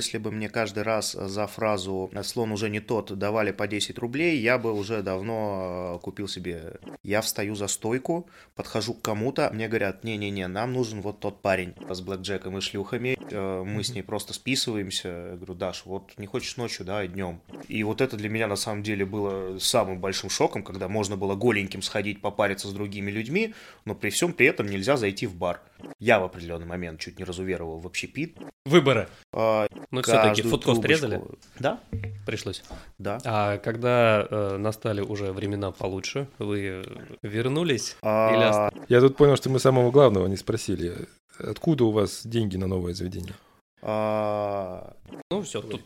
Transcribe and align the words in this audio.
если 0.00 0.16
бы 0.16 0.30
мне 0.30 0.48
каждый 0.48 0.82
раз 0.82 1.12
за 1.12 1.46
фразу 1.46 2.10
«слон 2.22 2.52
уже 2.52 2.70
не 2.70 2.80
тот» 2.80 3.18
давали 3.18 3.52
по 3.52 3.66
10 3.66 3.98
рублей, 3.98 4.38
я 4.38 4.56
бы 4.56 4.72
уже 4.72 5.02
давно 5.02 5.96
э, 5.96 6.02
купил 6.02 6.26
себе... 6.26 6.78
Я 7.02 7.20
встаю 7.20 7.54
за 7.54 7.66
стойку, 7.66 8.28
подхожу 8.54 8.94
к 8.94 9.02
кому-то, 9.02 9.50
мне 9.52 9.68
говорят, 9.68 10.02
не-не-не, 10.02 10.48
нам 10.48 10.72
нужен 10.72 11.02
вот 11.02 11.20
тот 11.20 11.42
парень 11.42 11.74
с 11.88 12.00
блэкджеком 12.00 12.56
и 12.56 12.60
шлюхами, 12.62 13.18
э, 13.30 13.62
мы 13.62 13.84
с 13.84 13.94
ней 13.94 14.02
просто 14.02 14.32
списываемся. 14.32 15.08
Я 15.08 15.36
говорю, 15.36 15.54
Даш, 15.54 15.82
вот 15.84 16.16
не 16.16 16.26
хочешь 16.26 16.56
ночью, 16.56 16.86
да, 16.86 17.06
днем. 17.06 17.42
И 17.68 17.82
вот 17.84 18.00
это 18.00 18.16
для 18.16 18.30
меня 18.30 18.46
на 18.46 18.56
самом 18.56 18.82
деле 18.82 19.04
было 19.04 19.58
самым 19.58 20.00
большим 20.00 20.30
шоком, 20.30 20.62
когда 20.62 20.88
можно 20.88 21.16
было 21.18 21.34
голеньким 21.34 21.82
сходить 21.82 22.22
попариться 22.22 22.68
с 22.68 22.72
другими 22.72 23.10
людьми, 23.10 23.54
но 23.84 23.94
при 23.94 24.08
всем 24.08 24.32
при 24.32 24.46
этом 24.46 24.66
нельзя 24.66 24.96
зайти 24.96 25.26
в 25.26 25.34
бар. 25.34 25.60
Я 25.98 26.20
в 26.20 26.24
определенный 26.24 26.66
момент 26.66 27.00
чуть 27.00 27.18
не 27.18 27.24
разуверовал 27.24 27.78
в 27.78 27.86
общепит. 27.86 28.36
Выборы. 28.66 29.08
А, 29.32 29.66
Но 29.90 30.02
все-таки 30.02 30.42
фудкост 30.42 30.84
резали? 30.84 31.22
Да, 31.58 31.80
Пришлось. 32.26 32.62
да. 32.98 33.18
А 33.24 33.58
когда 33.58 34.26
э, 34.30 34.56
настали 34.58 35.00
уже 35.00 35.32
времена 35.32 35.70
получше, 35.72 36.28
вы 36.38 36.84
вернулись? 37.22 37.96
А, 38.02 38.68
Или 38.70 38.84
Я 38.92 39.00
тут 39.00 39.16
понял, 39.16 39.36
что 39.36 39.50
мы 39.50 39.58
самого 39.58 39.90
главного 39.90 40.26
не 40.26 40.36
спросили. 40.36 41.08
Откуда 41.38 41.84
у 41.84 41.90
вас 41.90 42.26
деньги 42.26 42.56
на 42.56 42.66
новое 42.66 42.92
заведение? 42.94 43.34
а, 43.82 44.94
Ну, 45.30 45.42
все, 45.42 45.62
тут 45.62 45.82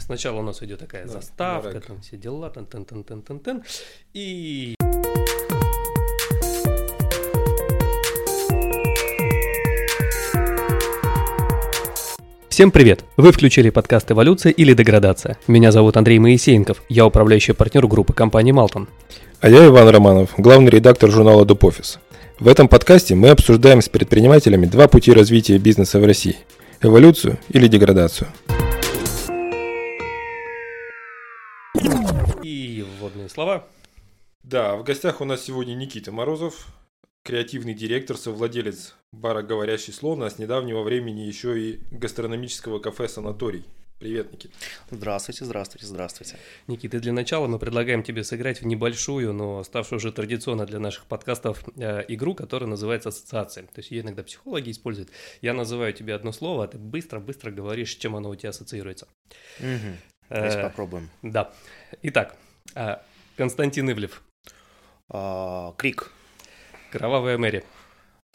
сначала 0.00 0.40
у 0.40 0.42
нас 0.42 0.62
идет 0.62 0.80
такая 0.80 1.04
Да, 1.06 1.12
заставка, 1.12 1.80
там 1.80 2.00
все 2.00 2.16
дела, 2.16 2.50
тан 2.50 2.66
тан 2.66 2.84
тан 2.84 3.04
тан 3.04 3.22
тан 3.22 3.38
тан 3.40 3.62
И 4.14 4.74
Всем 12.56 12.70
привет! 12.70 13.04
Вы 13.18 13.32
включили 13.32 13.68
подкаст 13.68 14.10
«Эволюция 14.10 14.50
или 14.50 14.72
деградация». 14.72 15.36
Меня 15.46 15.72
зовут 15.72 15.98
Андрей 15.98 16.18
Моисеенков, 16.18 16.82
я 16.88 17.04
управляющий 17.04 17.52
партнер 17.52 17.86
группы 17.86 18.14
компании 18.14 18.52
«Малтон». 18.52 18.88
А 19.40 19.50
я 19.50 19.66
Иван 19.66 19.90
Романов, 19.90 20.30
главный 20.38 20.70
редактор 20.70 21.10
журнала 21.10 21.44
Доп-офис. 21.44 21.98
В 22.40 22.48
этом 22.48 22.66
подкасте 22.68 23.14
мы 23.14 23.28
обсуждаем 23.28 23.82
с 23.82 23.90
предпринимателями 23.90 24.64
два 24.64 24.88
пути 24.88 25.12
развития 25.12 25.58
бизнеса 25.58 26.00
в 26.00 26.06
России– 26.06 26.38
эволюцию 26.80 27.36
или 27.50 27.68
деградацию. 27.68 28.28
И 32.42 32.86
вводные 32.98 33.28
слова. 33.28 33.66
Да, 34.44 34.76
в 34.76 34.82
гостях 34.82 35.20
у 35.20 35.26
нас 35.26 35.44
сегодня 35.44 35.74
Никита 35.74 36.10
Морозов, 36.10 36.68
креативный 37.22 37.74
директор, 37.74 38.16
совладелец 38.16 38.94
бара 39.16 39.42
«Говорящий 39.42 39.92
слон», 39.92 40.22
а 40.22 40.30
с 40.30 40.38
недавнего 40.38 40.82
времени 40.82 41.20
еще 41.20 41.58
и 41.60 41.80
гастрономического 41.90 42.78
кафе 42.78 43.08
«Санаторий». 43.08 43.64
Привет, 43.98 44.30
Никита. 44.30 44.52
Здравствуйте, 44.90 45.46
здравствуйте, 45.46 45.86
здравствуйте. 45.86 46.36
Никита, 46.66 47.00
для 47.00 47.14
начала 47.14 47.46
мы 47.46 47.58
предлагаем 47.58 48.02
тебе 48.02 48.24
сыграть 48.24 48.60
в 48.60 48.66
небольшую, 48.66 49.32
но 49.32 49.64
ставшую 49.64 49.96
уже 49.96 50.12
традиционно 50.12 50.66
для 50.66 50.78
наших 50.78 51.06
подкастов 51.06 51.64
э, 51.78 52.04
игру, 52.08 52.34
которая 52.34 52.68
называется 52.68 53.08
ассоциация. 53.08 53.64
То 53.64 53.78
есть 53.78 53.90
ее 53.90 54.02
иногда 54.02 54.22
психологи 54.22 54.70
используют. 54.70 55.08
Я 55.40 55.54
называю 55.54 55.94
тебе 55.94 56.14
одно 56.14 56.32
слово, 56.32 56.64
а 56.64 56.68
ты 56.68 56.76
быстро-быстро 56.76 57.50
говоришь, 57.50 57.92
с 57.92 57.96
чем 57.96 58.14
оно 58.16 58.28
у 58.28 58.34
тебя 58.34 58.50
ассоциируется. 58.50 59.08
Э, 59.60 59.94
Давайте 60.28 60.60
попробуем. 60.60 61.08
да. 61.22 61.54
Итак, 62.02 62.36
э, 62.74 62.96
Константин 63.36 63.90
Ивлев, 63.90 64.22
А, 65.08 65.72
Крик. 65.78 66.12
Кровавая 66.92 67.38
Мэри, 67.38 67.64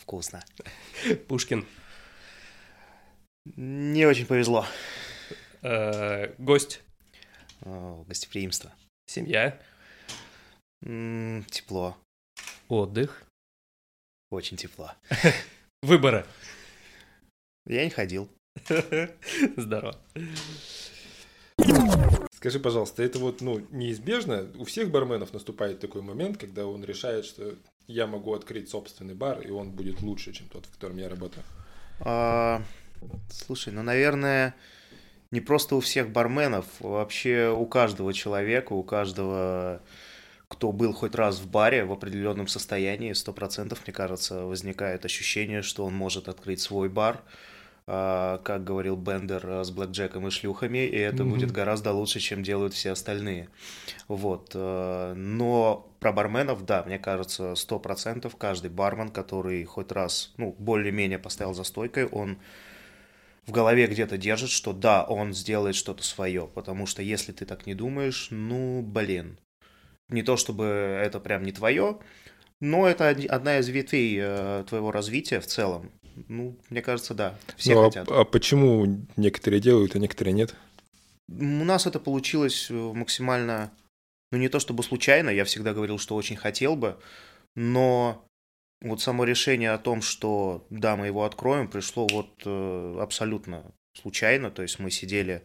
Вкусно. 0.02 0.44
Пушкин, 1.28 1.66
Не 3.56 4.06
очень 4.06 4.26
повезло. 4.26 4.66
э, 5.62 6.34
Гость, 6.38 6.82
Гостеприимство. 7.62 8.74
Семья, 9.08 9.62
Тепло. 10.82 11.98
Отдых, 12.68 13.24
Очень 14.32 14.58
тепло. 14.58 14.92
Выборы. 15.84 16.26
Я 17.68 17.84
не 17.84 17.90
ходил. 17.92 18.30
Здорово. 19.58 20.00
Скажи, 22.34 22.60
пожалуйста, 22.60 23.04
это 23.04 23.20
вот 23.20 23.42
ну, 23.42 23.60
неизбежно? 23.70 24.52
У 24.58 24.64
всех 24.66 24.90
барменов 24.90 25.34
наступает 25.34 25.80
такой 25.80 26.02
момент, 26.02 26.38
когда 26.40 26.66
он 26.66 26.84
решает, 26.84 27.26
что 27.26 27.56
я 27.88 28.08
могу 28.08 28.34
открыть 28.34 28.70
собственный 28.70 29.14
бар, 29.14 29.42
и 29.42 29.50
он 29.50 29.72
будет 29.72 30.02
лучше, 30.02 30.34
чем 30.34 30.48
тот, 30.48 30.66
в 30.66 30.74
котором 30.74 30.98
я 30.98 31.10
работаю. 31.10 31.44
А, 32.00 32.64
Слушай, 33.30 33.74
ну, 33.74 33.84
наверное, 33.84 34.56
не 35.32 35.42
просто 35.42 35.76
у 35.76 35.80
всех 35.80 36.10
барменов, 36.12 36.66
вообще 36.80 37.50
у 37.50 37.66
каждого 37.66 38.14
человека, 38.14 38.74
у 38.74 38.84
каждого, 38.84 39.82
кто 40.48 40.72
был 40.72 40.94
хоть 40.94 41.16
раз 41.16 41.40
в 41.40 41.50
баре 41.50 41.86
в 41.86 41.92
определенном 41.92 42.48
состоянии, 42.48 43.14
сто 43.14 43.34
процентов, 43.34 43.82
мне 43.86 43.94
кажется, 43.94 44.46
возникает 44.46 45.06
ощущение, 45.06 45.62
что 45.62 45.86
он 45.86 45.94
может 45.94 46.28
открыть 46.28 46.62
свой 46.62 46.90
бар, 46.90 47.22
как 47.86 48.64
говорил 48.64 48.96
Бендер, 48.96 49.44
а, 49.46 49.64
с 49.64 49.72
блэкджеком 49.72 50.28
и 50.28 50.32
шлюхами, 50.32 50.86
и 50.86 50.98
это 50.98 51.24
Мгм. 51.24 51.34
будет 51.34 51.52
гораздо 51.52 51.92
лучше, 51.92 52.20
чем 52.20 52.44
делают 52.44 52.74
все 52.74 52.92
остальные. 52.92 53.50
Вот. 54.08 54.52
э, 54.54 55.14
Но 55.16 55.88
про 56.00 56.12
барменов, 56.14 56.66
да, 56.66 56.84
мне 56.84 57.00
кажется, 57.00 57.56
сто 57.56 57.80
процентов 57.80 58.36
каждый 58.36 58.70
бармен, 58.70 59.10
который 59.10 59.64
хоть 59.66 59.92
раз, 59.92 60.34
ну, 60.38 60.56
более-менее 60.60 61.20
поставил 61.20 61.54
за 61.54 61.64
стойкой, 61.64 62.06
он 62.06 62.38
в 63.46 63.52
голове 63.52 63.88
где-то 63.88 64.18
держит, 64.18 64.50
что 64.50 64.74
да, 64.74 65.04
он 65.04 65.34
сделает 65.34 65.76
что-то 65.76 66.04
свое, 66.04 66.48
потому 66.48 66.86
что 66.86 67.02
если 67.02 67.32
ты 67.32 67.46
так 67.46 67.66
не 67.66 67.74
думаешь, 67.74 68.28
ну, 68.30 68.82
блин, 68.82 69.40
не 70.10 70.24
то 70.24 70.38
чтобы 70.38 70.66
это 70.66 71.20
прям 71.20 71.44
не 71.44 71.52
твое, 71.52 71.98
но 72.60 72.88
это 72.88 73.10
одна 73.30 73.60
из 73.60 73.68
ветвей 73.70 74.20
э, 74.22 74.64
твоего 74.68 74.92
развития 74.92 75.40
в 75.40 75.48
целом. 75.48 75.92
Ну, 76.28 76.58
мне 76.70 76.82
кажется, 76.82 77.14
да, 77.14 77.38
все 77.58 77.74
Ну, 77.76 77.82
а- 77.82 77.86
хотят. 77.86 78.08
а 78.10 78.24
почему 78.26 79.06
некоторые 79.18 79.60
делают, 79.60 79.96
а 79.96 80.00
некоторые 80.00 80.34
нет? 80.34 80.56
У 81.30 81.44
нас 81.64 81.88
это 81.88 82.00
получилось 82.00 82.68
э, 82.70 82.74
максимально, 82.74 83.72
ну 84.32 84.38
не 84.38 84.50
то 84.50 84.60
чтобы 84.60 84.84
случайно, 84.84 85.30
я 85.30 85.46
всегда 85.46 85.74
говорил, 85.74 85.98
что 85.98 86.16
очень 86.16 86.36
хотел 86.36 86.76
бы, 86.76 86.98
но 87.56 88.26
вот 88.82 89.02
само 89.02 89.24
решение 89.24 89.72
о 89.72 89.78
том, 89.78 90.02
что 90.02 90.66
да, 90.70 90.96
мы 90.96 91.08
его 91.08 91.24
откроем, 91.24 91.68
пришло 91.70 92.08
вот 92.08 92.30
э, 92.46 92.98
абсолютно 93.00 93.64
случайно, 93.94 94.52
то 94.52 94.62
есть 94.62 94.80
мы 94.80 94.92
сидели 94.92 95.44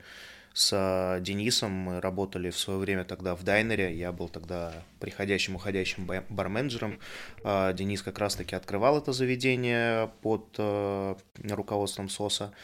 с 0.56 0.72
э, 0.72 1.20
Денисом, 1.20 1.70
мы 1.70 2.00
работали 2.00 2.48
в 2.48 2.58
свое 2.58 2.78
время 2.78 3.04
тогда 3.04 3.36
в 3.36 3.42
Дайнере, 3.42 3.94
я 3.94 4.10
был 4.10 4.30
тогда 4.30 4.72
приходящим, 5.00 5.56
уходящим 5.56 6.06
ба- 6.06 6.24
барменджером, 6.30 6.98
А 7.44 7.74
Денис 7.74 8.00
как 8.00 8.18
раз-таки 8.18 8.56
открывал 8.56 8.96
это 8.96 9.12
заведение 9.12 10.10
под 10.22 10.46
э, 10.56 11.14
руководством 11.42 12.08
СОСа, 12.08 12.54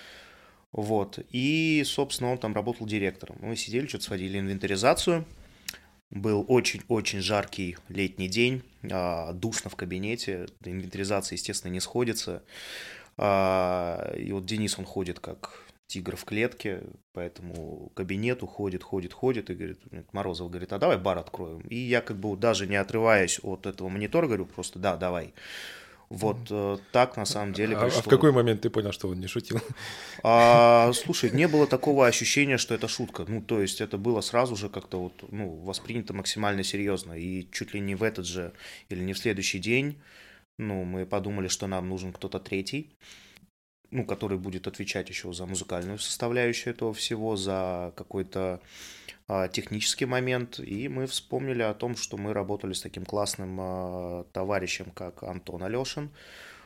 вот. 0.72 1.19
И, 1.32 1.82
собственно, 1.84 2.32
он 2.32 2.38
там 2.38 2.54
работал 2.54 2.86
директором. 2.86 3.36
Мы 3.42 3.56
сидели, 3.56 3.86
что-то 3.86 4.04
сводили 4.04 4.38
инвентаризацию. 4.38 5.26
Был 6.08 6.47
очень-очень 6.48 7.20
жаркий 7.20 7.76
летний 7.91 8.28
день, 8.28 8.62
душно 8.82 9.69
в 9.69 9.76
кабинете, 9.76 10.47
инвентаризация, 10.64 11.36
естественно, 11.36 11.70
не 11.70 11.81
сходится. 11.81 12.42
И 13.19 14.31
вот 14.32 14.47
Денис, 14.47 14.78
он 14.78 14.86
ходит 14.86 15.20
как 15.20 15.62
тигр 15.92 16.16
в 16.16 16.25
клетке, 16.25 16.82
по 17.12 17.20
этому 17.20 17.92
кабинету 17.94 18.47
ходит, 18.47 18.82
ходит, 18.82 19.12
ходит, 19.12 19.50
и 19.50 19.54
говорит, 19.54 19.78
Морозов 20.12 20.48
говорит, 20.48 20.72
а 20.72 20.78
давай 20.78 20.97
бар 20.97 21.19
откроем. 21.19 21.60
И 21.69 21.76
я 21.76 22.00
как 22.00 22.16
бы 22.16 22.34
даже 22.36 22.66
не 22.66 22.76
отрываясь 22.76 23.41
от 23.42 23.66
этого 23.66 23.91
монитора, 23.91 24.26
говорю, 24.26 24.47
просто 24.47 24.78
да, 24.78 24.97
давай. 24.97 25.34
Вот 26.08 26.38
э, 26.50 26.78
так 26.92 27.16
на 27.16 27.25
самом 27.26 27.52
деле 27.52 27.76
А, 27.76 27.81
а 27.81 27.88
в 27.88 27.94
пришло. 27.94 28.10
какой 28.10 28.32
момент 28.32 28.62
ты 28.62 28.70
понял, 28.70 28.92
что 28.92 29.08
он 29.08 29.20
не 29.20 29.26
шутил? 29.26 29.60
А, 30.22 30.92
слушай, 30.94 31.31
не 31.31 31.49
было 31.49 31.67
такого 31.67 32.06
ощущения, 32.06 32.58
что 32.58 32.75
это 32.75 32.88
шутка. 32.88 33.25
Ну, 33.28 33.43
то 33.43 33.61
есть 33.61 33.81
это 33.81 33.99
было 33.99 34.22
сразу 34.22 34.56
же 34.56 34.69
как-то 34.69 34.99
вот, 34.99 35.25
ну, 35.31 35.56
воспринято 35.64 36.14
максимально 36.14 36.64
серьезно. 36.64 37.14
И 37.14 37.46
чуть 37.50 37.75
ли 37.75 37.81
не 37.81 37.94
в 37.94 38.02
этот 38.02 38.26
же 38.26 38.52
или 38.90 39.02
не 39.05 39.12
в 39.12 39.19
следующий 39.19 39.58
день, 39.58 39.99
ну, 40.58 40.84
мы 40.84 41.06
подумали, 41.06 41.49
что 41.49 41.67
нам 41.67 41.88
нужен 41.88 42.12
кто-то 42.12 42.38
третий, 42.38 42.90
ну, 43.93 44.05
который 44.05 44.39
будет 44.39 44.67
отвечать 44.67 45.09
еще 45.11 45.33
за 45.33 45.47
музыкальную 45.47 45.99
составляющую 45.99 46.75
этого 46.75 46.94
всего, 46.94 47.37
за 47.37 47.93
какой-то 47.94 48.61
а, 49.29 49.49
технический 49.49 50.06
момент. 50.06 50.59
И 50.59 50.89
мы 50.89 51.06
вспомнили 51.06 51.62
о 51.62 51.75
том, 51.75 51.94
что 51.94 52.17
мы 52.17 52.33
работали 52.33 52.73
с 52.73 52.81
таким 52.81 53.05
классным 53.05 53.59
а, 53.61 54.25
товарищем, 54.33 54.87
как 54.94 55.23
Антон 55.23 55.62
Алешин. 55.62 56.11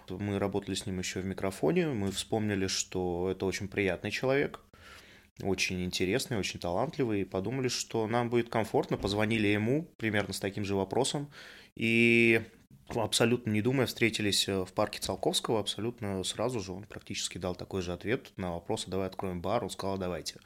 Мы 0.09 0.39
работали 0.39 0.77
с 0.77 0.87
ним 0.87 1.01
еще 1.01 1.21
в 1.21 1.27
микрофоне. 1.27 1.89
Мы 1.89 2.13
вспомнили, 2.13 2.69
что 2.69 3.29
это 3.33 3.45
очень 3.45 3.67
приятный 3.67 4.13
человек, 4.13 4.61
очень 5.43 5.85
интересный, 5.85 6.39
очень 6.39 6.61
талантливый. 6.61 7.23
И 7.23 7.25
подумали, 7.25 7.67
что 7.67 8.07
нам 8.07 8.31
будет 8.31 8.49
комфортно. 8.49 8.97
Позвонили 8.97 9.49
ему 9.49 9.83
примерно 9.97 10.33
с 10.33 10.39
таким 10.39 10.65
же 10.65 10.77
вопросом. 10.77 11.29
И 11.75 12.41
абсолютно 12.95 13.51
не 13.51 13.63
думая, 13.63 13.87
встретились 13.87 14.49
э, 14.49 14.65
в 14.65 14.73
парке 14.73 15.01
Циолковского, 15.01 15.61
абсолютно 15.61 16.23
сразу 16.25 16.61
же 16.61 16.73
он 16.73 16.85
практически 16.85 17.39
дал 17.39 17.55
такой 17.55 17.83
же 17.83 17.93
ответ 17.93 18.33
на 18.37 18.53
вопрос, 18.53 18.85
«А 18.87 18.91
давай 18.91 19.07
откроем 19.07 19.41
бар, 19.41 19.65
он 19.65 19.71
сказал, 19.71 19.99
давайте. 19.99 20.41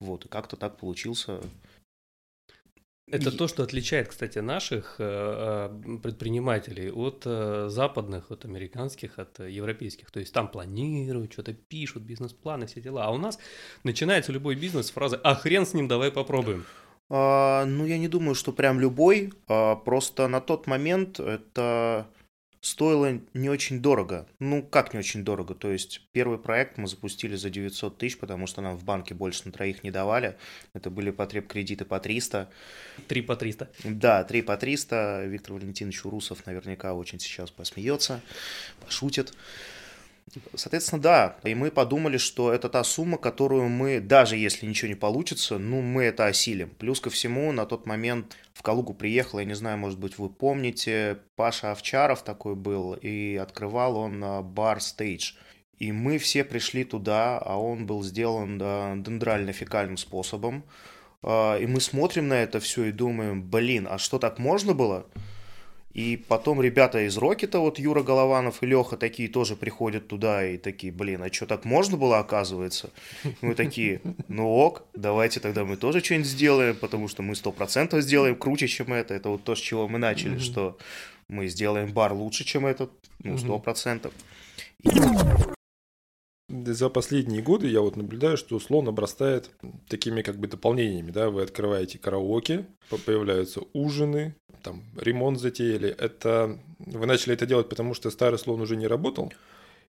Вот, 0.00 0.24
и 0.24 0.28
как-то 0.28 0.56
так 0.56 0.78
получился 0.78 1.40
это 3.08 3.30
и... 3.30 3.36
то, 3.36 3.46
что 3.46 3.62
отличает, 3.62 4.08
кстати, 4.08 4.40
наших 4.40 4.96
э, 4.98 5.68
э, 5.70 5.98
предпринимателей 6.02 6.90
от 6.90 7.22
западных, 7.70 8.32
от 8.32 8.44
американских, 8.44 9.18
от 9.18 9.38
европейских. 9.38 10.10
То 10.10 10.18
есть 10.20 10.32
там 10.32 10.48
планируют, 10.48 11.32
что-то 11.32 11.52
пишут, 11.52 12.02
бизнес-планы, 12.02 12.66
все 12.66 12.80
дела. 12.80 13.04
А 13.04 13.10
у 13.10 13.18
нас 13.18 13.38
начинается 13.84 14.32
любой 14.32 14.56
бизнес 14.56 14.86
с 14.86 14.90
фразы 14.90 15.16
«А 15.22 15.34
хрен 15.34 15.66
с 15.66 15.74
ним, 15.74 15.88
давай 15.88 16.10
попробуем». 16.10 16.64
А, 17.08 17.64
ну, 17.64 17.86
я 17.86 17.98
не 17.98 18.08
думаю, 18.08 18.34
что 18.34 18.52
прям 18.52 18.80
любой. 18.80 19.32
А, 19.48 19.76
просто 19.76 20.28
на 20.28 20.40
тот 20.40 20.66
момент 20.66 21.20
это 21.20 22.06
стоило 22.60 23.20
не 23.32 23.48
очень 23.48 23.80
дорого. 23.80 24.26
Ну, 24.40 24.62
как 24.62 24.92
не 24.92 24.98
очень 24.98 25.24
дорого? 25.24 25.54
То 25.54 25.70
есть 25.70 26.02
первый 26.12 26.38
проект 26.38 26.78
мы 26.78 26.88
запустили 26.88 27.36
за 27.36 27.48
900 27.48 27.96
тысяч, 27.96 28.18
потому 28.18 28.46
что 28.46 28.60
нам 28.60 28.76
в 28.76 28.84
банке 28.84 29.14
больше 29.14 29.42
на 29.44 29.52
троих 29.52 29.84
не 29.84 29.92
давали. 29.92 30.36
Это 30.74 30.90
были 30.90 31.10
потреб 31.10 31.46
кредиты 31.46 31.84
по 31.84 32.00
300. 32.00 32.50
Три 33.06 33.22
по 33.22 33.36
300. 33.36 33.70
Да, 33.84 34.24
три 34.24 34.42
по 34.42 34.56
300. 34.56 35.26
Виктор 35.26 35.54
Валентинович 35.54 36.04
Урусов 36.04 36.44
наверняка 36.46 36.94
очень 36.94 37.20
сейчас 37.20 37.50
посмеется, 37.50 38.20
пошутит. 38.80 39.32
Соответственно, 40.54 41.00
да, 41.00 41.36
и 41.44 41.54
мы 41.54 41.70
подумали, 41.70 42.18
что 42.18 42.52
это 42.52 42.68
та 42.68 42.82
сумма, 42.84 43.16
которую 43.16 43.68
мы, 43.68 44.00
даже 44.00 44.36
если 44.36 44.66
ничего 44.66 44.88
не 44.88 44.94
получится, 44.94 45.56
ну, 45.58 45.80
мы 45.80 46.04
это 46.04 46.26
осилим. 46.26 46.70
Плюс 46.70 47.00
ко 47.00 47.10
всему, 47.10 47.52
на 47.52 47.64
тот 47.64 47.86
момент 47.86 48.36
в 48.52 48.62
Калугу 48.62 48.92
приехал, 48.92 49.38
я 49.38 49.44
не 49.44 49.54
знаю, 49.54 49.78
может 49.78 49.98
быть, 49.98 50.18
вы 50.18 50.28
помните, 50.28 51.18
Паша 51.36 51.70
Овчаров 51.70 52.22
такой 52.22 52.56
был, 52.56 52.94
и 52.94 53.36
открывал 53.36 53.96
он 53.96 54.22
а, 54.22 54.42
бар 54.42 54.78
Stage. 54.78 55.34
И 55.78 55.92
мы 55.92 56.18
все 56.18 56.42
пришли 56.42 56.84
туда, 56.84 57.38
а 57.38 57.56
он 57.56 57.86
был 57.86 58.02
сделан 58.02 58.58
дендрально-фекальным 58.58 59.96
способом. 59.96 60.64
А, 61.22 61.56
и 61.56 61.66
мы 61.66 61.80
смотрим 61.80 62.28
на 62.28 62.34
это 62.34 62.60
все 62.60 62.86
и 62.86 62.92
думаем, 62.92 63.48
блин, 63.48 63.86
а 63.88 63.98
что 63.98 64.18
так 64.18 64.38
можно 64.38 64.74
было? 64.74 65.06
И 65.96 66.18
потом 66.18 66.60
ребята 66.60 67.06
из 67.06 67.16
Рокета, 67.16 67.58
вот 67.58 67.78
Юра 67.78 68.02
Голованов 68.02 68.62
и 68.62 68.66
Леха 68.66 68.98
такие 68.98 69.30
тоже 69.30 69.56
приходят 69.56 70.08
туда 70.08 70.46
и 70.46 70.58
такие, 70.58 70.92
блин, 70.92 71.22
а 71.22 71.32
что 71.32 71.46
так 71.46 71.64
можно 71.64 71.96
было, 71.96 72.18
оказывается? 72.18 72.90
Мы 73.40 73.54
такие, 73.54 74.02
ну 74.28 74.46
ок, 74.46 74.82
давайте 74.92 75.40
тогда 75.40 75.64
мы 75.64 75.78
тоже 75.78 76.04
что-нибудь 76.04 76.26
сделаем, 76.26 76.76
потому 76.76 77.08
что 77.08 77.22
мы 77.22 77.34
сто 77.34 77.50
процентов 77.50 78.02
сделаем 78.02 78.36
круче, 78.36 78.68
чем 78.68 78.92
это. 78.92 79.14
Это 79.14 79.30
вот 79.30 79.44
то, 79.44 79.54
с 79.54 79.58
чего 79.58 79.88
мы 79.88 79.98
начали, 79.98 80.38
что 80.38 80.76
мы 81.28 81.48
сделаем 81.48 81.90
бар 81.90 82.12
лучше, 82.12 82.44
чем 82.44 82.66
этот, 82.66 82.90
ну, 83.24 83.38
сто 83.38 83.58
процентов. 83.58 84.12
За 86.48 86.88
последние 86.90 87.42
годы 87.42 87.66
я 87.66 87.80
вот 87.80 87.96
наблюдаю, 87.96 88.36
что 88.36 88.60
слон 88.60 88.86
обрастает 88.86 89.50
такими 89.88 90.22
как 90.22 90.38
бы 90.38 90.46
дополнениями, 90.46 91.10
да, 91.10 91.28
вы 91.28 91.42
открываете 91.42 91.98
караоке, 91.98 92.66
появляются 93.04 93.62
ужины, 93.72 94.36
там 94.62 94.84
ремонт 94.96 95.40
затеяли. 95.40 95.88
Это 95.88 96.60
вы 96.78 97.06
начали 97.06 97.34
это 97.34 97.46
делать, 97.46 97.68
потому 97.68 97.94
что 97.94 98.10
старый 98.10 98.38
слон 98.38 98.60
уже 98.60 98.76
не 98.76 98.86
работал? 98.86 99.32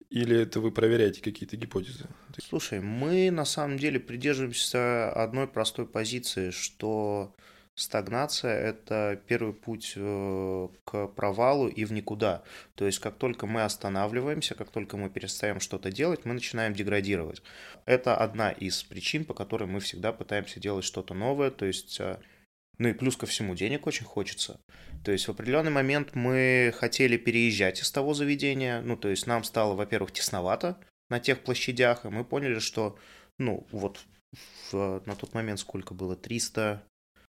Или 0.09 0.41
это 0.41 0.59
вы 0.59 0.71
проверяете 0.71 1.21
какие-то 1.21 1.55
гипотезы? 1.55 2.05
Слушай, 2.37 2.81
мы 2.81 3.31
на 3.31 3.45
самом 3.45 3.77
деле 3.77 3.97
придерживаемся 3.97 5.09
одной 5.09 5.47
простой 5.47 5.87
позиции, 5.87 6.49
что 6.49 7.33
Стагнация– 7.75 8.53
это 8.69 9.21
первый 9.27 9.53
путь 9.53 9.93
э, 9.95 10.67
к 10.83 11.07
провалу 11.07 11.67
и 11.69 11.85
в 11.85 11.93
никуда. 11.93 12.43
То 12.75 12.85
есть, 12.85 12.99
как 12.99 13.17
только 13.17 13.47
мы 13.47 13.63
останавливаемся, 13.63 14.55
как 14.55 14.71
только 14.71 14.97
мы 14.97 15.09
перестаем 15.09 15.59
что-то 15.61 15.89
делать, 15.89 16.25
мы 16.25 16.33
начинаем 16.33 16.73
деградировать. 16.73 17.41
Это 17.85 18.15
одна 18.17 18.51
из 18.51 18.83
причин, 18.83 19.23
по 19.23 19.33
которой 19.33 19.69
мы 19.69 19.79
всегда 19.79 20.11
пытаемся 20.11 20.59
делать 20.59 20.83
что-то 20.83 21.13
новое. 21.13 21.49
То 21.49 21.65
есть, 21.65 21.99
э, 22.01 22.19
ну 22.77 22.89
и 22.89 22.93
плюс 22.93 23.15
ко 23.15 23.25
всему, 23.25 23.55
денег 23.55 23.87
очень 23.87 24.05
хочется. 24.05 24.59
То 25.05 25.11
есть 25.11 25.27
в 25.27 25.31
определенный 25.31 25.71
момент 25.71 26.13
мы 26.13 26.73
хотели 26.77 27.15
переезжать 27.15 27.81
из 27.81 27.89
того 27.89 28.13
заведения. 28.13 28.81
Ну, 28.81 28.97
то 28.97 29.07
есть 29.07 29.27
нам 29.27 29.45
стало, 29.45 29.75
во-первых, 29.75 30.11
тесновато 30.11 30.77
на 31.09 31.19
тех 31.19 31.43
площадях, 31.43 32.05
и 32.05 32.09
мы 32.09 32.25
поняли, 32.25 32.59
что, 32.59 32.97
ну, 33.39 33.65
вот 33.71 34.05
в, 34.71 35.01
на 35.05 35.15
тот 35.15 35.33
момент 35.33 35.59
сколько 35.59 35.93
было? 35.93 36.15
300, 36.15 36.83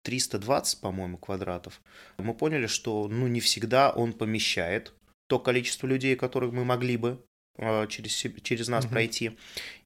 320, 0.02 0.80
по-моему, 0.80 1.18
квадратов, 1.18 1.80
мы 2.18 2.34
поняли, 2.34 2.66
что 2.66 3.08
ну, 3.08 3.26
не 3.26 3.40
всегда 3.40 3.90
он 3.90 4.12
помещает 4.12 4.94
то 5.26 5.38
количество 5.38 5.86
людей, 5.86 6.16
которых 6.16 6.52
мы 6.52 6.64
могли 6.64 6.96
бы 6.96 7.22
э, 7.58 7.86
через, 7.88 8.12
через 8.42 8.68
нас 8.68 8.84
mm-hmm. 8.84 8.90
пройти. 8.90 9.38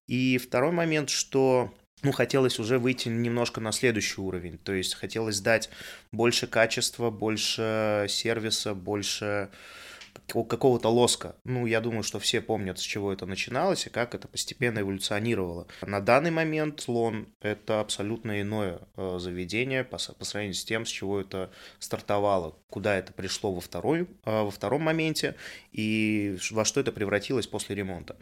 И 0.07 0.39
второй 0.39 0.73
момент, 0.73 1.11
что 1.11 1.75
ну, 2.03 2.13
хотелось 2.13 2.59
уже 2.59 2.79
выйти 2.79 3.09
немножко 3.09 3.61
на 3.61 3.73
следующий 3.73 4.21
уровень. 4.21 4.59
То 4.59 4.73
есть 4.73 4.95
хотелось 4.95 5.41
дать 5.41 5.71
больше 6.13 6.47
качества, 6.47 7.11
больше 7.11 8.07
сервиса, 8.09 8.75
больше 8.75 9.51
какого-то 10.27 10.89
лоска. 10.89 11.37
Ну, 11.45 11.67
я 11.67 11.81
думаю, 11.81 12.03
что 12.03 12.19
все 12.19 12.41
помнят, 12.41 12.79
с 12.79 12.83
чего 12.83 13.13
это 13.13 13.27
начиналось 13.27 13.87
и 13.87 13.91
как 13.91 14.15
это 14.15 14.29
постепенно 14.29 14.81
эволюционировало. 14.81 15.67
На 15.83 16.01
данный 16.01 16.31
момент 16.31 16.81
слон– 16.81 17.29
это 17.41 17.81
абсолютно 17.81 18.41
иное 18.41 18.81
э, 18.97 19.19
заведение 19.19 19.85
по, 19.85 19.99
по 19.99 20.25
сравнению 20.25 20.55
с 20.55 20.65
тем, 20.65 20.87
с 20.87 20.89
чего 20.89 21.21
это 21.21 21.51
стартовало, 21.79 22.57
куда 22.71 22.97
это 22.97 23.13
пришло 23.13 23.53
во, 23.53 23.61
второй, 23.61 24.03
э, 24.03 24.07
во 24.25 24.51
втором 24.51 24.83
моменте 24.83 25.37
и 25.73 26.39
во 26.51 26.65
что 26.65 26.81
это 26.81 26.93
превратилось 26.93 27.47
после 27.47 27.77
ремонта. 27.77 28.17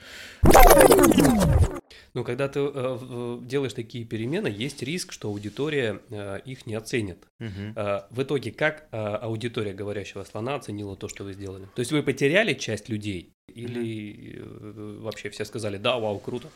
Ну, 2.15 2.25
когда 2.25 2.49
ты 2.49 2.61
э, 2.61 3.39
делаешь 3.43 3.73
такие 3.73 4.05
перемены, 4.05 4.49
есть 4.49 4.83
риск, 4.83 5.13
что 5.13 5.29
аудитория 5.29 6.01
э, 6.11 6.41
их 6.45 6.67
не 6.67 6.75
оценит. 6.75 7.19
Угу. 7.41 7.75
Э, 7.77 8.03
в 8.11 8.23
итоге, 8.23 8.53
как 8.53 8.89
э, 8.91 8.97
аудитория 8.97 9.73
говорящего 9.73 10.25
слона 10.25 10.57
оценила 10.57 10.97
то, 10.97 11.09
что 11.09 11.25
вы 11.25 11.33
сделали? 11.33 11.67
То 11.75 11.81
есть 11.81 11.93
вы 11.93 12.03
потеряли 12.03 12.55
часть 12.55 12.89
людей 12.89 13.33
или 13.49 14.41
угу. 14.41 15.03
вообще 15.03 15.31
все 15.31 15.45
сказали, 15.45 15.77
да, 15.77 15.99
вау, 15.99 16.19
круто? 16.19 16.49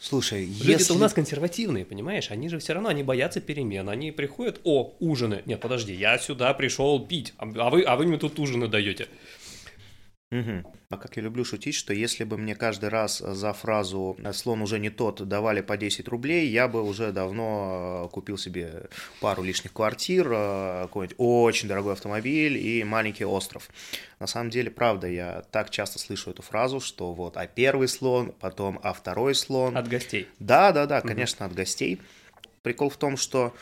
Слушай, 0.00 0.44
Люди 0.44 0.72
если... 0.72 0.92
у 0.92 0.98
нас 0.98 1.14
консервативные, 1.14 1.86
понимаешь? 1.86 2.30
Они 2.30 2.50
же 2.50 2.58
все 2.58 2.74
равно, 2.74 2.90
они 2.90 3.02
боятся 3.02 3.40
перемен. 3.40 3.88
Они 3.88 4.12
приходят, 4.12 4.60
о, 4.64 4.94
ужины. 5.00 5.42
Нет, 5.46 5.60
подожди, 5.60 5.94
я 5.94 6.18
сюда 6.18 6.52
пришел 6.52 7.00
пить, 7.06 7.32
а 7.38 7.70
вы, 7.70 7.82
а 7.82 7.96
вы 7.96 8.04
мне 8.06 8.18
тут 8.18 8.38
ужины 8.38 8.68
даете. 8.68 9.08
Угу. 10.34 10.74
А 10.90 10.96
как 10.96 11.16
я 11.16 11.22
люблю 11.22 11.44
шутить, 11.44 11.76
что 11.76 11.94
если 11.94 12.24
бы 12.24 12.36
мне 12.36 12.56
каждый 12.56 12.88
раз 12.88 13.18
за 13.18 13.52
фразу 13.52 14.16
«слон 14.32 14.62
уже 14.62 14.80
не 14.80 14.90
тот» 14.90 15.26
давали 15.28 15.60
по 15.60 15.76
10 15.76 16.08
рублей, 16.08 16.48
я 16.48 16.66
бы 16.66 16.82
уже 16.82 17.12
давно 17.12 18.06
э, 18.06 18.12
купил 18.12 18.36
себе 18.36 18.88
пару 19.20 19.44
лишних 19.44 19.72
квартир, 19.72 20.28
э, 20.32 20.82
какой-нибудь 20.82 21.14
очень 21.18 21.68
дорогой 21.68 21.92
автомобиль 21.92 22.56
и 22.56 22.82
маленький 22.82 23.24
остров. 23.24 23.68
На 24.18 24.26
самом 24.26 24.50
деле, 24.50 24.72
правда, 24.72 25.06
я 25.06 25.44
так 25.52 25.70
часто 25.70 26.00
слышу 26.00 26.30
эту 26.30 26.42
фразу, 26.42 26.80
что 26.80 27.12
вот 27.12 27.36
«а 27.36 27.46
первый 27.46 27.86
слон», 27.86 28.32
потом 28.40 28.80
«а 28.82 28.92
второй 28.92 29.36
слон». 29.36 29.76
От 29.76 29.86
гостей. 29.86 30.26
Да, 30.40 30.72
да, 30.72 30.86
да, 30.86 31.00
конечно, 31.00 31.46
угу. 31.46 31.52
от 31.52 31.56
гостей. 31.56 32.00
Прикол 32.62 32.90
в 32.90 32.96
том, 32.96 33.16
что 33.16 33.54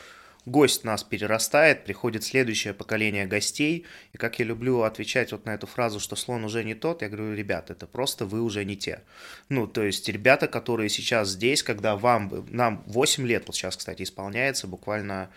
гость 0.45 0.83
нас 0.83 1.03
перерастает, 1.03 1.85
приходит 1.85 2.23
следующее 2.23 2.73
поколение 2.73 3.25
гостей. 3.25 3.85
И 4.11 4.17
как 4.17 4.39
я 4.39 4.45
люблю 4.45 4.81
отвечать 4.81 5.31
вот 5.31 5.45
на 5.45 5.53
эту 5.53 5.67
фразу, 5.67 5.99
что 5.99 6.15
слон 6.15 6.43
уже 6.43 6.63
не 6.63 6.75
тот, 6.75 7.01
я 7.01 7.09
говорю, 7.09 7.33
ребят, 7.33 7.71
это 7.71 7.87
просто 7.87 8.25
вы 8.25 8.41
уже 8.41 8.65
не 8.65 8.75
те. 8.75 9.01
Ну, 9.49 9.67
то 9.67 9.83
есть 9.83 10.07
ребята, 10.09 10.47
которые 10.47 10.89
сейчас 10.89 11.29
здесь, 11.29 11.63
когда 11.63 11.95
вам, 11.95 12.45
нам 12.49 12.83
8 12.87 13.25
лет, 13.25 13.43
вот 13.47 13.55
сейчас, 13.55 13.77
кстати, 13.77 14.03
исполняется 14.03 14.67
буквально 14.67 15.29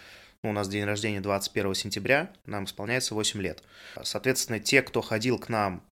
ну, 0.42 0.50
у 0.50 0.52
нас 0.52 0.68
день 0.68 0.84
рождения 0.84 1.20
21 1.20 1.74
сентября, 1.74 2.30
нам 2.44 2.64
исполняется 2.64 3.14
8 3.14 3.40
лет. 3.40 3.62
Соответственно, 4.02 4.60
те, 4.60 4.82
кто 4.82 5.02
ходил 5.02 5.38
к 5.38 5.48
нам, 5.48 5.82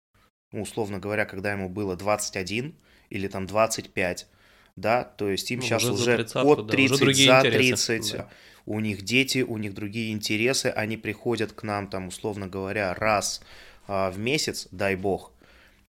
ну, 0.52 0.62
условно 0.62 0.98
говоря, 0.98 1.24
когда 1.24 1.52
ему 1.52 1.68
было 1.68 1.96
21 1.96 2.74
или 3.10 3.28
там 3.28 3.46
25, 3.46 4.28
да, 4.76 5.04
то 5.04 5.28
есть 5.28 5.50
им 5.50 5.60
ну, 5.60 5.64
сейчас 5.64 5.84
уже, 5.84 5.92
уже 5.92 6.14
от 6.34 6.70
30 6.70 7.26
да, 7.26 7.42
за 7.42 7.50
30, 7.50 8.12
да 8.12 8.28
у 8.66 8.80
них 8.80 9.02
дети, 9.02 9.42
у 9.42 9.58
них 9.58 9.74
другие 9.74 10.12
интересы, 10.12 10.66
они 10.66 10.96
приходят 10.96 11.52
к 11.52 11.62
нам, 11.62 11.88
там, 11.88 12.08
условно 12.08 12.46
говоря, 12.46 12.94
раз 12.94 13.42
а, 13.86 14.10
в 14.10 14.18
месяц, 14.18 14.68
дай 14.70 14.96
бог, 14.96 15.32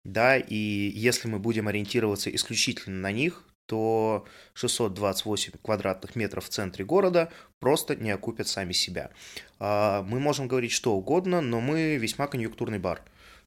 да, 0.05 0.37
и 0.37 0.57
если 0.57 1.29
мы 1.29 1.39
будем 1.39 1.69
ориентироваться 1.69 2.35
исключительно 2.35 3.01
на 3.01 3.13
них, 3.13 3.45
то 3.67 4.27
628 4.53 5.53
квадратных 5.63 6.17
метров 6.17 6.45
в 6.45 6.49
центре 6.51 6.85
города 6.85 7.33
просто 7.61 7.97
не 7.97 8.11
окупят 8.11 8.47
сами 8.47 8.73
себя. 8.73 9.11
А, 9.59 10.03
мы 10.03 10.21
можем 10.21 10.49
говорить 10.49 10.73
что 10.73 10.95
угодно, 10.95 11.41
но 11.41 11.61
мы 11.61 11.97
весьма 11.97 12.27
конъюнктурный 12.27 12.79
бар. 12.79 13.03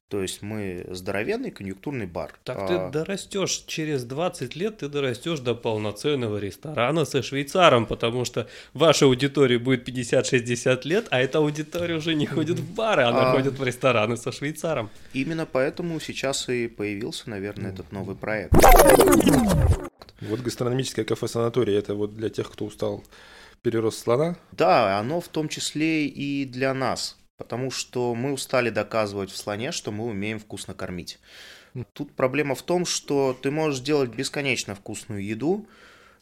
То 0.08 0.22
есть 0.22 0.40
мы 0.40 0.86
здоровенный 0.88 1.50
конъюнктурный 1.50 2.06
бар. 2.06 2.32
Так 2.42 2.56
А, 2.60 2.66
ты 2.66 2.98
дорастешь 2.98 3.64
через 3.66 4.04
20 4.04 4.56
лет, 4.56 4.78
ты 4.78 4.88
дорастешь 4.88 5.40
до 5.40 5.54
полноценного 5.54 6.38
ресторана 6.38 7.04
со 7.04 7.22
швейцаром, 7.22 7.84
потому 7.84 8.24
что 8.24 8.48
ваша 8.72 9.04
аудитория 9.04 9.58
будет 9.58 9.86
50-60 9.86 10.80
лет, 10.84 11.08
а 11.10 11.20
эта 11.20 11.38
аудитория 11.38 11.96
уже 11.96 12.14
не 12.14 12.24
ходит 12.24 12.58
в 12.58 12.74
бары, 12.74 13.02
она 13.02 13.32
А. 13.32 13.32
ходит 13.34 13.58
в 13.58 13.62
рестораны 13.62 14.16
со 14.16 14.32
швейцаром. 14.32 14.88
Именно 15.12 15.44
поэтому 15.44 16.00
сейчас 16.00 16.48
и 16.48 16.68
появился, 16.68 17.28
наверное, 17.28 17.70
этот 17.72 17.92
новый 17.92 18.16
проект. 18.16 18.54
Вот 20.22 20.40
гастрономическое 20.40 21.04
кафе-санаторий, 21.04 21.76
это 21.76 21.94
вот 21.94 22.16
для 22.16 22.30
тех, 22.30 22.50
кто 22.50 22.64
устал 22.64 23.04
перерос 23.62 23.98
слона. 23.98 24.36
Да, 24.52 24.98
оно 24.98 25.20
в 25.20 25.28
том 25.28 25.48
числе 25.48 26.06
и 26.06 26.44
для 26.46 26.72
нас, 26.72 27.16
потому 27.38 27.70
что 27.70 28.14
мы 28.14 28.32
устали 28.32 28.68
доказывать 28.68 29.30
в 29.30 29.36
слоне, 29.36 29.72
что 29.72 29.90
мы 29.90 30.04
умеем 30.04 30.38
вкусно 30.38 30.74
кормить. 30.74 31.18
Тут 31.92 32.12
проблема 32.12 32.54
в 32.54 32.62
том, 32.62 32.84
что 32.84 33.38
ты 33.40 33.50
можешь 33.50 33.80
делать 33.80 34.10
бесконечно 34.10 34.74
вкусную 34.74 35.24
еду, 35.24 35.66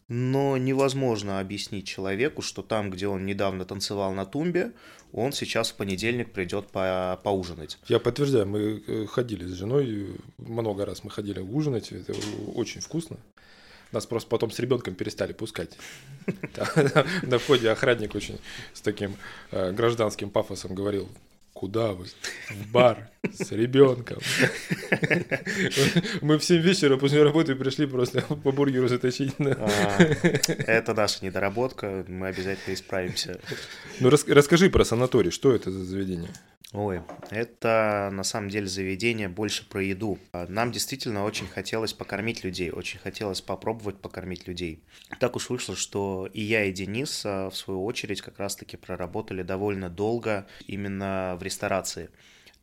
но 0.07 0.55
невозможно 0.57 1.39
объяснить 1.39 1.87
человеку, 1.87 2.41
что 2.41 2.61
там, 2.61 2.91
где 2.91 3.07
он 3.07 3.25
недавно 3.25 3.65
танцевал 3.65 4.13
на 4.13 4.25
тумбе, 4.25 4.71
он 5.11 5.33
сейчас 5.33 5.71
в 5.71 5.75
понедельник 5.75 6.31
придет 6.31 6.67
по- 6.67 7.19
поужинать. 7.23 7.77
Я 7.87 7.99
подтверждаю, 7.99 8.47
мы 8.47 8.83
э, 8.87 9.05
ходили 9.07 9.45
с 9.45 9.51
женой, 9.51 10.15
много 10.37 10.85
раз 10.85 11.03
мы 11.03 11.09
ходили 11.09 11.39
ужинать, 11.39 11.91
это 11.91 12.13
очень 12.55 12.81
вкусно. 12.81 13.17
Нас 13.91 14.05
просто 14.05 14.29
потом 14.29 14.51
с 14.51 14.59
ребенком 14.59 14.95
перестали 14.95 15.33
пускать. 15.33 15.77
На 17.23 17.39
входе 17.39 17.69
охранник 17.71 18.15
очень 18.15 18.39
с 18.73 18.81
таким 18.81 19.15
э, 19.51 19.71
гражданским 19.71 20.29
пафосом 20.29 20.75
говорил, 20.75 21.09
куда 21.53 21.93
вы? 21.93 22.05
В 22.49 22.71
бар 22.71 23.09
с 23.31 23.51
ребенком. 23.51 24.19
Мы 26.21 26.37
в 26.37 26.43
7 26.43 26.61
вечера 26.61 26.97
после 26.97 27.23
работы 27.23 27.55
пришли 27.55 27.85
просто 27.87 28.21
по 28.21 28.51
бургеру 28.51 28.87
затащить. 28.87 29.33
А, 29.39 29.97
Это 29.99 30.93
наша 30.93 31.25
недоработка, 31.25 32.05
мы 32.07 32.27
обязательно 32.27 32.73
исправимся. 32.73 33.39
Ну 33.99 34.09
рас- 34.09 34.27
расскажи 34.27 34.69
про 34.69 34.83
санаторий, 34.85 35.31
что 35.31 35.53
это 35.53 35.71
за 35.71 35.83
заведение? 35.83 36.29
Ой, 36.73 37.01
это 37.29 38.09
на 38.11 38.23
самом 38.23 38.49
деле 38.49 38.67
заведение 38.67 39.29
больше 39.29 39.67
про 39.69 39.81
еду. 39.81 40.19
А, 40.33 40.47
Нам 40.49 40.73
действительно 40.73 41.23
очень 41.23 41.47
хотелось 41.47 41.93
покормить 41.93 42.43
людей, 42.43 42.71
очень 42.71 42.99
хотелось 42.99 43.39
попробовать 43.39 44.01
покормить 44.01 44.47
людей. 44.47 44.83
Так 45.21 45.37
уж 45.37 45.49
вышло, 45.49 45.77
что 45.77 46.27
и 46.33 46.41
я, 46.41 46.65
и 46.65 46.73
Денис, 46.73 47.23
а, 47.25 47.49
в 47.49 47.55
свою 47.55 47.85
очередь, 47.85 48.21
как 48.21 48.37
раз-таки 48.39 48.75
проработали 48.75 49.43
довольно 49.43 49.89
долго 49.89 50.45
именно 50.65 51.37
в 51.39 51.43
ресторации. 51.43 52.09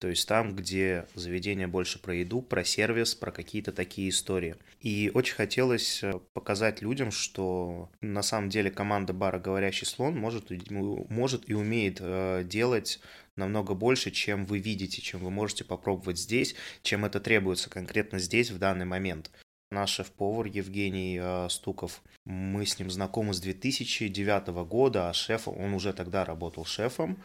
То 0.04 0.11
есть 0.11 0.28
там, 0.28 0.54
где 0.54 1.06
заведение 1.14 1.66
больше 1.66 1.99
про 1.99 2.14
еду, 2.14 2.42
про 2.42 2.62
сервис, 2.62 3.14
про 3.14 3.32
какие-то 3.32 3.73
такие 3.73 4.11
истории. 4.11 4.56
И 4.82 5.11
очень 5.14 5.34
хотелось 5.34 6.02
э, 6.02 6.12
показать 6.34 6.82
людям, 6.82 7.11
что 7.11 7.88
на 8.02 8.20
самом 8.20 8.50
деле 8.50 8.70
команда 8.70 9.14
бара 9.14 9.38
«Говорящий 9.38 9.87
слон» 9.87 10.14
может, 10.18 10.50
может 10.70 11.49
и 11.49 11.54
умеет 11.54 12.00
э, 12.00 12.42
делать 12.44 13.00
намного 13.37 13.73
больше, 13.73 14.11
чем 14.11 14.44
вы 14.44 14.58
видите, 14.58 15.00
чем 15.00 15.20
вы 15.20 15.30
можете 15.30 15.64
попробовать 15.64 16.18
здесь, 16.18 16.54
чем 16.82 17.06
это 17.06 17.18
требуется 17.18 17.70
конкретно 17.70 18.18
здесь 18.18 18.50
в 18.50 18.58
данный 18.58 18.84
момент. 18.84 19.30
Наш 19.70 19.88
шеф-повар 19.88 20.49
Евгений 20.49 21.18
э, 21.18 21.49
Стуков, 21.49 22.02
мы 22.26 22.66
с 22.66 22.78
ним 22.78 22.90
знакомы 22.90 23.32
с 23.32 23.40
2009 23.40 24.49
года, 24.68 25.08
а 25.08 25.14
шеф, 25.14 25.49
он 25.49 25.73
уже 25.73 25.94
тогда 25.94 26.26
работал 26.26 26.66
шефом. 26.66 27.23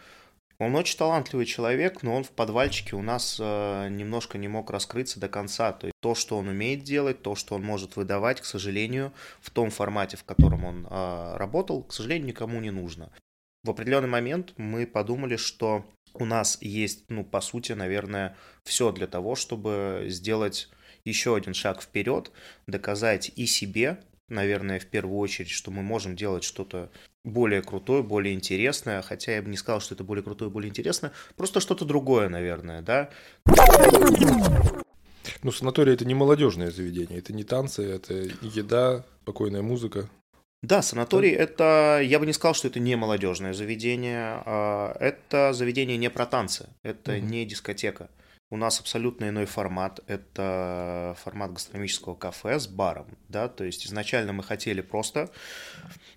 Он 0.60 0.76
очень 0.76 0.98
талантливый 0.98 1.46
человек, 1.46 2.04
но 2.04 2.14
он 2.14 2.26
в 2.26 2.32
подвальчике 2.32 2.98
у 2.98 3.02
нас 3.02 3.38
э, 3.40 3.88
немножко 3.90 4.38
не 4.38 4.50
мог 4.50 4.70
раскрыться 4.72 5.18
до 5.18 5.30
конца. 5.30 5.72
То 5.72 5.88
есть 5.88 5.96
то, 6.02 6.16
что 6.16 6.38
он 6.38 6.50
умеет 6.50 6.84
делать, 6.84 7.22
то, 7.22 7.36
что 7.36 7.56
он 7.56 7.64
может 7.64 7.96
выдавать, 7.96 8.42
к 8.42 8.46
сожалению, 8.46 9.14
в 9.40 9.52
том 9.52 9.70
формате, 9.70 10.18
в 10.18 10.26
котором 10.26 10.66
он 10.66 10.86
э, 10.90 11.38
работал, 11.38 11.84
к 11.84 11.94
сожалению, 11.94 12.28
никому 12.28 12.60
не 12.60 12.72
нужно. 12.72 13.10
В 13.64 13.70
определенный 13.70 14.10
момент 14.10 14.54
мы 14.58 14.86
подумали, 14.86 15.38
что 15.38 15.86
у 16.14 16.26
нас 16.26 16.58
есть, 16.62 17.06
ну, 17.08 17.24
по 17.24 17.40
сути, 17.40 17.72
наверное, 17.72 18.36
все 18.64 18.92
для 18.92 19.08
того, 19.08 19.36
чтобы 19.36 20.08
сделать 20.10 20.70
еще 21.06 21.38
один 21.38 21.54
шаг 21.54 21.82
вперед, 21.82 22.32
доказать 22.68 23.32
и 23.36 23.46
себе, 23.46 24.02
наверное, 24.30 24.80
в 24.80 24.86
первую 24.86 25.18
очередь, 25.18 25.50
что 25.50 25.72
мы 25.72 25.82
можем 25.82 26.16
делать 26.16 26.44
что-то 26.44 26.90
более 27.24 27.62
крутое, 27.62 28.02
более 28.04 28.34
интересное, 28.34 29.02
хотя 29.02 29.34
я 29.36 29.42
бы 29.42 29.50
не 29.50 29.58
сказал, 29.58 29.82
что 29.82 29.96
это 29.96 30.04
более 30.04 30.24
крутое, 30.24 30.50
более 30.50 30.70
интересное, 30.70 31.12
просто 31.36 31.60
что-то 31.60 31.86
другое, 31.86 32.30
наверное, 32.30 32.82
да. 32.82 33.10
Ну, 35.44 35.52
санаторий 35.52 35.94
это 35.94 36.06
не 36.06 36.16
молодежное 36.16 36.72
заведение, 36.72 37.20
это 37.20 37.34
не 37.34 37.44
танцы, 37.44 37.84
это 37.84 38.14
еда, 38.42 39.06
спокойная 39.22 39.62
музыка. 39.62 40.10
Да, 40.62 40.82
санаторий 40.82 41.32
это, 41.32 42.02
я 42.04 42.20
бы 42.20 42.26
не 42.26 42.34
сказал, 42.34 42.54
что 42.54 42.68
это 42.68 42.82
не 42.82 42.96
молодежное 42.98 43.54
заведение, 43.54 44.42
а 44.46 44.98
это 45.00 45.54
заведение 45.54 45.98
не 45.98 46.10
про 46.10 46.26
танцы, 46.26 46.68
это 46.84 47.14
Мгм. 47.14 47.28
не 47.28 47.46
дискотека. 47.46 48.10
У 48.52 48.58
нас 48.58 48.80
абсолютно 48.80 49.30
иной 49.30 49.46
формат, 49.46 50.00
это 50.08 51.16
формат 51.24 51.54
гастрономического 51.54 52.16
кафе 52.16 52.60
с 52.60 52.68
баром, 52.68 53.06
да, 53.28 53.48
то 53.48 53.64
есть 53.64 53.86
изначально 53.86 54.34
мы 54.34 54.42
хотели 54.42 54.82
просто 54.82 55.30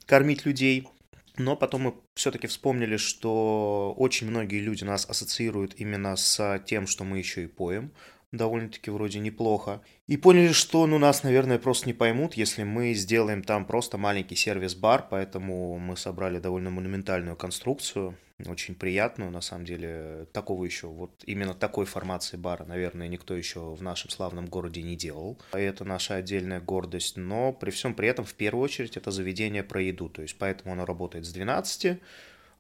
кормить 0.07 0.47
людей, 0.47 0.89
но 1.37 1.57
потом 1.57 1.83
мы 1.83 1.95
все-таки 2.15 2.47
вспомнили, 2.47 2.97
что 2.97 3.95
очень 3.99 4.29
многие 4.29 4.61
люди 4.61 4.85
нас 4.85 5.09
ассоциируют 5.09 5.75
именно 5.77 6.17
с 6.17 6.62
тем, 6.67 6.87
что 6.87 7.05
мы 7.05 7.19
еще 7.19 7.45
и 7.45 7.49
поем, 7.49 7.93
довольно-таки 8.33 8.91
вроде 8.91 9.19
неплохо. 9.19 9.83
И 10.07 10.17
поняли, 10.17 10.53
что 10.53 10.87
ну, 10.87 10.99
нас, 10.99 11.23
наверное, 11.23 11.59
просто 11.59 11.87
не 11.87 11.93
поймут, 11.93 12.35
если 12.35 12.65
мы 12.65 12.95
сделаем 12.95 13.43
там 13.43 13.67
просто 13.67 13.99
маленький 13.99 14.37
сервис-бар, 14.37 15.07
поэтому 15.11 15.79
мы 15.79 15.97
собрали 15.97 16.39
довольно 16.39 16.71
монументальную 16.71 17.37
конструкцию, 17.37 18.17
очень 18.47 18.75
приятную, 18.75 19.31
на 19.31 19.41
самом 19.41 19.65
деле, 19.65 20.27
такого 20.33 20.65
еще, 20.65 20.87
вот 20.87 21.11
именно 21.27 21.55
такой 21.55 21.87
формации 21.87 22.37
бара, 22.37 22.65
наверное, 22.65 23.09
никто 23.09 23.37
еще 23.37 23.75
в 23.75 23.83
нашем 23.83 24.11
славном 24.11 24.47
городе 24.47 24.83
не 24.83 24.97
делал. 24.97 25.39
Это 25.53 25.85
наша 25.85 26.17
отдельная 26.17 26.61
гордость, 26.61 27.17
но 27.17 27.53
при 27.53 27.71
всем 27.71 27.95
при 27.95 28.09
этом, 28.09 28.25
в 28.25 28.35
первую 28.35 28.65
очередь, 28.65 28.97
это 28.97 29.11
заведение 29.11 29.62
про 29.62 29.83
еду, 29.83 30.09
то 30.09 30.23
есть 30.23 30.37
поэтому 30.39 30.73
оно 30.73 30.85
работает 30.85 31.27
с 31.27 31.33
12 31.33 32.01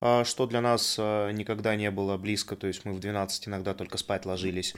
а, 0.04 0.24
что 0.24 0.46
для 0.46 0.60
нас 0.60 0.96
а, 0.98 1.30
никогда 1.30 1.76
не 1.76 1.90
было 1.92 2.16
близко, 2.16 2.56
то 2.56 2.66
есть 2.66 2.84
мы 2.84 2.92
в 2.92 2.98
12 2.98 3.46
иногда 3.46 3.72
только 3.72 3.98
спать 3.98 4.26
ложились. 4.26 4.74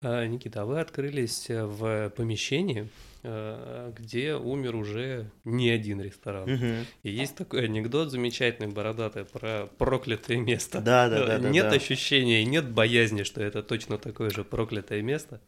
А, 0.00 0.24
Никита, 0.26 0.62
а 0.62 0.64
вы 0.64 0.80
открылись 0.80 1.50
э, 1.50 1.64
в 1.64 2.10
помещении, 2.10 2.88
э, 3.24 3.92
где 3.98 4.36
умер 4.36 4.76
уже 4.76 5.30
не 5.44 5.70
один 5.70 6.00
ресторан. 6.00 6.48
Мгм. 6.48 6.86
И 7.02 7.10
есть 7.10 7.34
такой 7.34 7.64
анекдот 7.64 8.12
замечательный, 8.12 8.68
бородатый, 8.68 9.24
про 9.24 9.68
проклятое 9.76 10.36
место. 10.36 10.80
Да, 10.80 11.08
да, 11.08 11.26
да, 11.26 11.38
да, 11.38 11.48
Нет 11.48 11.70
да. 11.70 11.76
ощущения, 11.76 12.42
и 12.42 12.44
нет 12.44 12.70
боязни, 12.70 13.24
что 13.24 13.42
это 13.42 13.64
точно 13.64 13.98
такое 13.98 14.30
же 14.30 14.44
проклятое 14.44 15.02
место. 15.02 15.40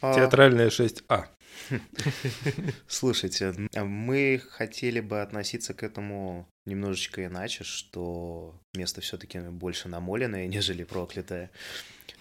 А, 0.00 0.12
Театральная 0.12 0.70
6А. 0.70 1.26
Слушайте, 2.86 3.54
мы 3.74 4.42
хотели 4.50 5.00
бы 5.00 5.20
относиться 5.20 5.74
к 5.74 5.82
этому 5.82 6.46
немножечко 6.66 7.24
иначе, 7.24 7.64
что 7.64 8.54
место 8.74 9.00
все-таки 9.00 9.40
больше 9.40 9.88
намоленное, 9.88 10.46
нежели 10.46 10.84
проклятое. 10.84 11.50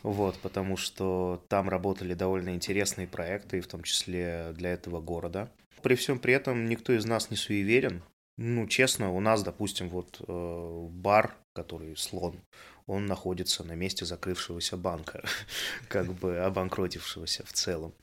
Вот, 0.03 0.38
потому 0.39 0.77
что 0.77 1.44
там 1.50 1.70
работали 1.70 2.13
довольно 2.13 2.56
интересные 2.56 3.08
проекты, 3.08 3.58
и 3.58 3.62
в 3.62 3.67
том 3.67 3.84
числе 3.84 4.53
для 4.53 4.72
этого 4.72 5.01
города. 5.01 5.51
При 5.82 5.96
всем 5.96 6.20
при 6.20 6.34
этом 6.34 6.67
никто 6.67 6.94
из 6.94 7.06
нас 7.06 7.29
не 7.29 7.38
суеверен. 7.38 8.01
Ну, 8.38 8.67
честно, 8.67 9.12
у 9.12 9.20
нас, 9.20 9.41
допустим, 9.44 9.89
вот 9.89 10.22
э, 10.27 10.88
бар, 10.91 11.36
который 11.53 11.98
слон, 11.98 12.39
он 12.86 13.06
находится 13.08 13.63
на 13.63 13.74
месте 13.74 14.06
закрывшегося 14.06 14.77
банка, 14.77 15.24
как 15.89 16.13
бы 16.13 16.38
обанкротившегося 16.38 17.46
в 17.46 17.53
целом. 17.53 17.94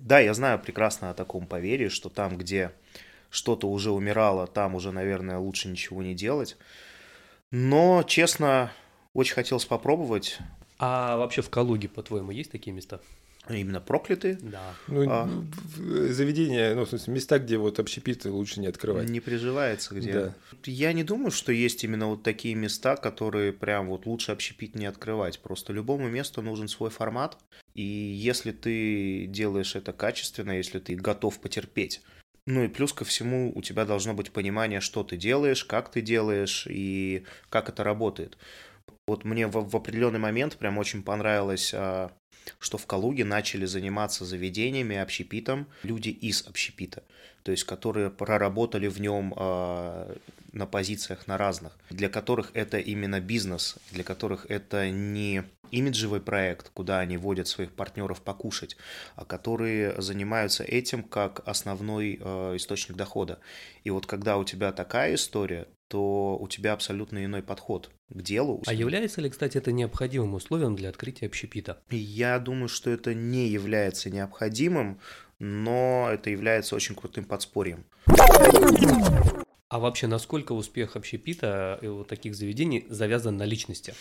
Да, 0.00 0.20
я 0.20 0.34
знаю 0.34 0.58
прекрасно 0.58 1.10
о 1.10 1.14
таком 1.14 1.46
поверье, 1.46 1.88
что 1.88 2.08
там, 2.08 2.38
где 2.38 2.72
что-то 3.30 3.68
уже 3.70 3.90
умирало, 3.90 4.46
там 4.46 4.74
уже, 4.74 4.92
наверное, 4.92 5.38
лучше 5.38 5.68
ничего 5.68 6.02
не 6.02 6.14
делать. 6.14 6.56
Но, 7.50 8.02
честно, 8.02 8.72
очень 9.14 9.34
хотелось 9.34 9.64
попробовать. 9.64 10.38
А 10.78 11.16
вообще 11.16 11.42
в 11.42 11.50
Калуге, 11.50 11.88
по-твоему, 11.88 12.30
есть 12.30 12.50
такие 12.50 12.72
места? 12.72 13.00
Именно 13.48 13.80
проклятые. 13.80 14.38
Да. 14.42 14.74
Ну, 14.88 15.06
А. 15.08 15.28
заведения, 15.76 16.74
ну, 16.74 16.84
в 16.84 16.88
смысле, 16.88 17.14
места, 17.14 17.38
где 17.38 17.56
вот 17.56 17.78
общепиты 17.78 18.30
лучше 18.30 18.60
не 18.60 18.66
открывать. 18.66 19.08
Не 19.08 19.20
приживается 19.20 19.94
где. 19.94 20.12
Да. 20.12 20.34
Я 20.64 20.92
не 20.92 21.02
думаю, 21.02 21.30
что 21.30 21.50
есть 21.50 21.82
именно 21.82 22.08
вот 22.08 22.22
такие 22.22 22.54
места, 22.54 22.96
которые 22.96 23.52
прям 23.54 23.88
вот 23.88 24.04
лучше 24.04 24.32
общепит 24.32 24.74
не 24.74 24.84
открывать. 24.84 25.38
Просто 25.38 25.72
любому 25.72 26.08
месту 26.08 26.42
нужен 26.42 26.68
свой 26.68 26.90
формат. 26.90 27.38
И 27.78 27.82
если 27.82 28.50
ты 28.50 29.26
делаешь 29.28 29.76
это 29.76 29.92
качественно, 29.92 30.50
если 30.50 30.80
ты 30.80 30.96
готов 30.96 31.38
потерпеть, 31.38 32.02
ну 32.44 32.64
и 32.64 32.68
плюс 32.68 32.92
ко 32.92 33.04
всему 33.04 33.52
у 33.54 33.62
тебя 33.62 33.84
должно 33.84 34.14
быть 34.14 34.32
понимание, 34.32 34.80
что 34.80 35.04
ты 35.04 35.16
делаешь, 35.16 35.64
как 35.64 35.88
ты 35.88 36.00
делаешь 36.00 36.66
и 36.68 37.24
как 37.50 37.68
это 37.68 37.84
работает. 37.84 38.36
Вот 39.06 39.24
мне 39.24 39.46
в, 39.46 39.52
в 39.52 39.76
определенный 39.76 40.18
момент 40.18 40.56
прям 40.56 40.76
очень 40.76 41.04
понравилось, 41.04 41.72
а, 41.72 42.10
что 42.58 42.78
в 42.78 42.86
Калуге 42.86 43.24
начали 43.24 43.64
заниматься 43.64 44.24
заведениями, 44.24 44.96
общепитом 44.96 45.68
люди 45.84 46.08
из 46.08 46.48
общепита, 46.48 47.04
то 47.44 47.52
есть 47.52 47.62
которые 47.62 48.10
проработали 48.10 48.88
в 48.88 49.00
нем 49.00 49.32
а, 49.36 50.16
на 50.58 50.66
позициях 50.66 51.26
на 51.26 51.38
разных, 51.38 51.78
для 51.88 52.08
которых 52.08 52.50
это 52.52 52.78
именно 52.78 53.20
бизнес, 53.20 53.76
для 53.92 54.04
которых 54.04 54.46
это 54.50 54.90
не 54.90 55.44
имиджевый 55.70 56.20
проект, 56.20 56.70
куда 56.70 56.98
они 56.98 57.16
водят 57.16 57.48
своих 57.48 57.72
партнеров 57.72 58.20
покушать, 58.22 58.76
а 59.16 59.24
которые 59.24 60.00
занимаются 60.00 60.64
этим 60.64 61.02
как 61.02 61.46
основной 61.46 62.18
э, 62.20 62.56
источник 62.56 62.96
дохода. 62.96 63.38
И 63.84 63.90
вот 63.90 64.06
когда 64.06 64.36
у 64.36 64.44
тебя 64.44 64.72
такая 64.72 65.14
история, 65.14 65.66
то 65.88 66.36
у 66.38 66.48
тебя 66.48 66.74
абсолютно 66.74 67.24
иной 67.24 67.42
подход 67.42 67.90
к 68.10 68.22
делу. 68.22 68.62
А 68.66 68.74
является 68.74 69.20
ли, 69.20 69.30
кстати, 69.30 69.56
это 69.56 69.72
необходимым 69.72 70.34
условием 70.34 70.76
для 70.76 70.90
открытия 70.90 71.26
общепита? 71.26 71.78
Я 71.90 72.38
думаю, 72.38 72.68
что 72.68 72.90
это 72.90 73.14
не 73.14 73.48
является 73.48 74.10
необходимым, 74.10 75.00
но 75.38 76.08
это 76.10 76.30
является 76.30 76.76
очень 76.76 76.94
крутым 76.94 77.24
подспорьем. 77.24 77.84
А 79.68 79.78
вообще, 79.78 80.06
насколько 80.06 80.52
успех 80.52 80.96
общепита 80.96 81.78
и 81.82 81.88
вот 81.88 82.08
таких 82.08 82.34
заведений 82.34 82.86
завязан 82.88 83.36
на 83.36 83.44
личности? 83.44 83.94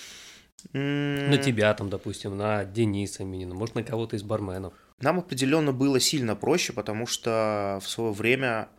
На 0.74 1.38
тебя 1.38 1.74
там, 1.74 1.90
допустим, 1.90 2.38
на 2.38 2.66
Дениса 2.66 3.24
Минина, 3.24 3.54
может, 3.54 3.76
на 3.76 3.84
кого-то 3.84 4.16
из 4.16 4.24
барменов? 4.24 4.74
Нам 5.00 5.20
определенно 5.20 5.74
было 5.74 6.00
сильно 6.00 6.36
проще, 6.36 6.74
потому 6.74 7.06
что 7.06 7.80
в 7.84 7.88
свое 7.88 8.12
время 8.12 8.70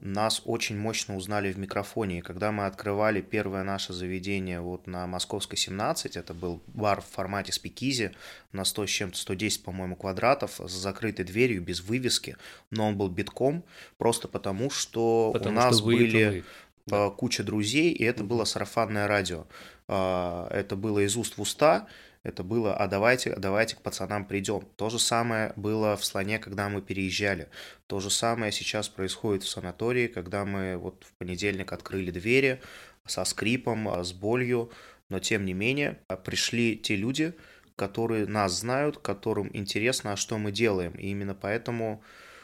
нас 0.00 0.42
очень 0.44 0.78
мощно 0.78 1.16
узнали 1.16 1.52
в 1.52 1.58
микрофоне. 1.58 2.18
И 2.18 2.22
когда 2.22 2.52
мы 2.52 2.66
открывали 2.66 3.20
первое 3.20 3.62
наше 3.62 3.92
заведение 3.92 4.60
вот 4.60 4.86
на 4.86 5.06
Московской 5.06 5.58
17, 5.58 6.16
это 6.16 6.32
был 6.32 6.62
бар 6.68 7.00
в 7.00 7.06
формате 7.06 7.52
спикизи 7.52 8.12
на 8.52 8.64
100 8.64 8.86
с 8.86 8.90
чем-то, 8.90 9.18
110, 9.18 9.62
по-моему, 9.62 9.96
квадратов, 9.96 10.60
с 10.64 10.72
закрытой 10.72 11.24
дверью, 11.24 11.62
без 11.62 11.80
вывески, 11.80 12.36
но 12.70 12.88
он 12.88 12.96
был 12.96 13.08
битком, 13.08 13.64
просто 13.98 14.26
потому 14.28 14.70
что 14.70 15.30
потому 15.32 15.56
у 15.56 15.60
нас 15.60 15.76
что 15.76 15.84
вы 15.84 15.96
были 15.96 16.44
вы. 16.88 17.10
куча 17.10 17.42
друзей, 17.42 17.92
и 17.92 18.02
это 18.04 18.24
было 18.24 18.44
сарафанное 18.44 19.06
радио. 19.06 19.46
А, 19.86 20.48
это 20.50 20.76
было 20.76 21.00
из 21.00 21.16
уст 21.16 21.36
в 21.36 21.42
уста, 21.42 21.88
это 22.22 22.42
было, 22.44 22.74
а 22.74 22.86
давайте, 22.86 23.34
давайте 23.36 23.76
к 23.76 23.80
пацанам 23.80 24.26
придем. 24.26 24.62
То 24.76 24.90
же 24.90 24.98
самое 24.98 25.54
было 25.56 25.96
в 25.96 26.04
слоне, 26.04 26.38
когда 26.38 26.68
мы 26.68 26.82
переезжали. 26.82 27.48
То 27.86 27.98
же 27.98 28.10
самое 28.10 28.52
сейчас 28.52 28.90
происходит 28.90 29.42
в 29.42 29.48
санатории, 29.48 30.06
когда 30.06 30.44
мы 30.44 30.76
вот 30.76 31.04
в 31.04 31.14
понедельник 31.14 31.72
открыли 31.72 32.10
двери 32.10 32.60
со 33.06 33.24
скрипом, 33.24 33.88
а, 33.88 34.04
с 34.04 34.12
болью, 34.12 34.70
но 35.08 35.18
тем 35.18 35.46
не 35.46 35.54
менее 35.54 35.98
а, 36.08 36.16
пришли 36.16 36.76
те 36.76 36.94
люди, 36.94 37.34
которые 37.74 38.26
нас 38.26 38.60
знают, 38.60 38.98
которым 38.98 39.48
интересно, 39.54 40.12
а 40.12 40.16
что 40.16 40.36
мы 40.36 40.52
делаем. 40.52 40.92
И 40.92 41.06
именно 41.08 41.34
поэтому 41.34 42.02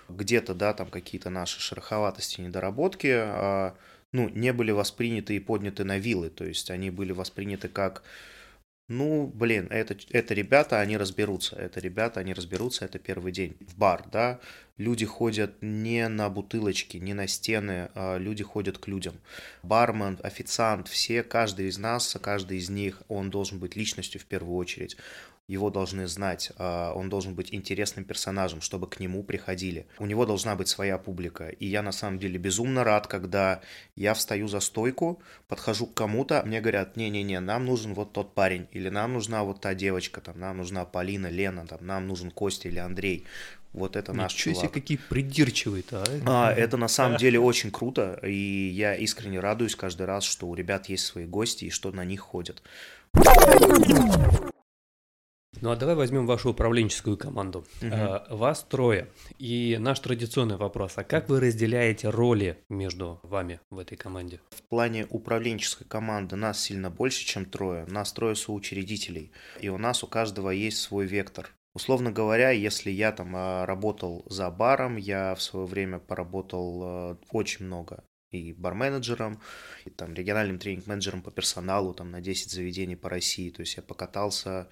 где-то, 0.08 0.54
да, 0.54 0.72
там 0.72 0.88
какие-то 0.88 1.28
наши 1.28 1.60
шероховатости, 1.60 2.40
недоработки, 2.40 3.74
ну, 4.12 4.28
не 4.30 4.52
были 4.52 4.70
восприняты 4.70 5.36
и 5.36 5.40
подняты 5.40 5.84
на 5.84 5.98
вилы, 5.98 6.30
то 6.30 6.44
есть 6.44 6.70
они 6.70 6.90
были 6.90 7.12
восприняты 7.12 7.68
как 7.68 8.04
ну, 8.88 9.26
блин, 9.26 9.66
это, 9.70 9.96
это 10.10 10.32
ребята, 10.32 10.80
они 10.80 10.96
разберутся, 10.96 11.56
это 11.56 11.80
ребята, 11.80 12.20
они 12.20 12.32
разберутся, 12.32 12.84
это 12.84 13.00
первый 13.00 13.32
день. 13.32 13.56
В 13.60 13.76
бар, 13.76 14.04
да, 14.12 14.38
люди 14.76 15.04
ходят 15.04 15.60
не 15.60 16.06
на 16.08 16.30
бутылочки, 16.30 16.96
не 16.96 17.12
на 17.12 17.26
стены, 17.26 17.90
а 17.94 18.16
люди 18.16 18.44
ходят 18.44 18.78
к 18.78 18.86
людям. 18.86 19.14
Бармен, 19.64 20.20
официант, 20.22 20.86
все, 20.86 21.24
каждый 21.24 21.66
из 21.66 21.78
нас, 21.78 22.16
каждый 22.22 22.58
из 22.58 22.70
них, 22.70 23.02
он 23.08 23.28
должен 23.30 23.58
быть 23.58 23.74
личностью 23.74 24.20
в 24.20 24.24
первую 24.24 24.56
очередь 24.56 24.96
его 25.48 25.70
должны 25.70 26.08
знать, 26.08 26.50
а, 26.56 26.92
он 26.94 27.08
должен 27.08 27.34
быть 27.34 27.54
интересным 27.54 28.04
персонажем, 28.04 28.60
чтобы 28.60 28.88
к 28.88 28.98
нему 28.98 29.22
приходили. 29.22 29.86
У 29.98 30.06
него 30.06 30.26
должна 30.26 30.56
быть 30.56 30.68
своя 30.68 30.98
публика. 30.98 31.48
И 31.48 31.66
я 31.66 31.82
на 31.82 31.92
самом 31.92 32.18
деле 32.18 32.38
безумно 32.38 32.82
рад, 32.82 33.06
когда 33.06 33.60
я 33.94 34.14
встаю 34.14 34.48
за 34.48 34.60
стойку, 34.60 35.22
подхожу 35.46 35.86
к 35.86 35.94
кому-то, 35.94 36.42
мне 36.44 36.60
говорят, 36.60 36.96
не-не-не, 36.96 37.40
нам 37.40 37.64
нужен 37.64 37.94
вот 37.94 38.12
тот 38.12 38.34
парень, 38.34 38.66
или 38.72 38.88
нам 38.88 39.12
нужна 39.12 39.44
вот 39.44 39.60
та 39.60 39.74
девочка, 39.74 40.20
там, 40.20 40.38
нам 40.40 40.56
нужна 40.56 40.84
Полина, 40.84 41.28
Лена, 41.28 41.66
там, 41.66 41.78
нам 41.86 42.08
нужен 42.08 42.30
Костя 42.30 42.68
или 42.68 42.78
Андрей. 42.78 43.24
Вот 43.72 43.94
это 43.94 44.12
Ничего 44.12 44.22
наш 44.22 44.32
Ничего 44.32 44.54
себе, 44.54 44.68
какие 44.68 44.96
придирчивые-то, 44.96 46.02
а? 46.02 46.48
а? 46.48 46.52
Это 46.52 46.76
на 46.78 46.88
самом 46.88 47.18
деле 47.18 47.38
очень 47.38 47.70
круто, 47.70 48.18
и 48.24 48.70
я 48.74 48.96
искренне 48.96 49.38
радуюсь 49.38 49.76
каждый 49.76 50.06
раз, 50.06 50.24
что 50.24 50.48
у 50.48 50.54
ребят 50.54 50.86
есть 50.86 51.04
свои 51.04 51.26
гости 51.26 51.66
и 51.66 51.70
что 51.70 51.92
на 51.92 52.04
них 52.04 52.20
ходят. 52.20 52.62
Ну 55.62 55.70
а 55.70 55.76
давай 55.76 55.94
возьмем 55.94 56.26
вашу 56.26 56.50
управленческую 56.50 57.16
команду. 57.16 57.64
Угу. 57.82 58.36
Вас 58.36 58.62
трое. 58.64 59.08
И 59.38 59.76
наш 59.80 60.00
традиционный 60.00 60.56
вопрос: 60.56 60.92
а 60.96 61.04
как 61.04 61.28
вы 61.28 61.40
разделяете 61.40 62.10
роли 62.10 62.58
между 62.68 63.20
вами 63.22 63.60
в 63.70 63.78
этой 63.78 63.96
команде? 63.96 64.40
В 64.50 64.62
плане 64.62 65.06
управленческой 65.10 65.86
команды 65.86 66.36
нас 66.36 66.60
сильно 66.60 66.90
больше, 66.90 67.24
чем 67.24 67.46
трое. 67.46 67.86
Нас 67.86 68.12
трое 68.12 68.36
соучредителей. 68.36 69.32
И 69.60 69.68
у 69.68 69.78
нас 69.78 70.04
у 70.04 70.06
каждого 70.06 70.50
есть 70.50 70.78
свой 70.78 71.06
вектор. 71.06 71.50
Условно 71.74 72.10
говоря, 72.10 72.50
если 72.52 72.90
я 72.90 73.12
там 73.12 73.34
а, 73.36 73.66
работал 73.66 74.24
за 74.30 74.50
баром, 74.50 74.96
я 74.96 75.34
в 75.34 75.42
свое 75.42 75.66
время 75.66 75.98
поработал 75.98 76.80
а, 76.82 77.18
очень 77.30 77.66
много 77.66 78.02
и 78.30 78.52
барменеджером, 78.52 79.40
и 79.84 79.90
там 79.90 80.14
региональным 80.14 80.58
тренинг-менеджером 80.58 81.22
по 81.22 81.30
персоналу 81.30 81.94
там 81.94 82.10
на 82.10 82.20
10 82.20 82.50
заведений 82.50 82.96
по 82.96 83.08
России. 83.08 83.50
То 83.50 83.60
есть 83.60 83.76
я 83.76 83.82
покатался 83.82 84.68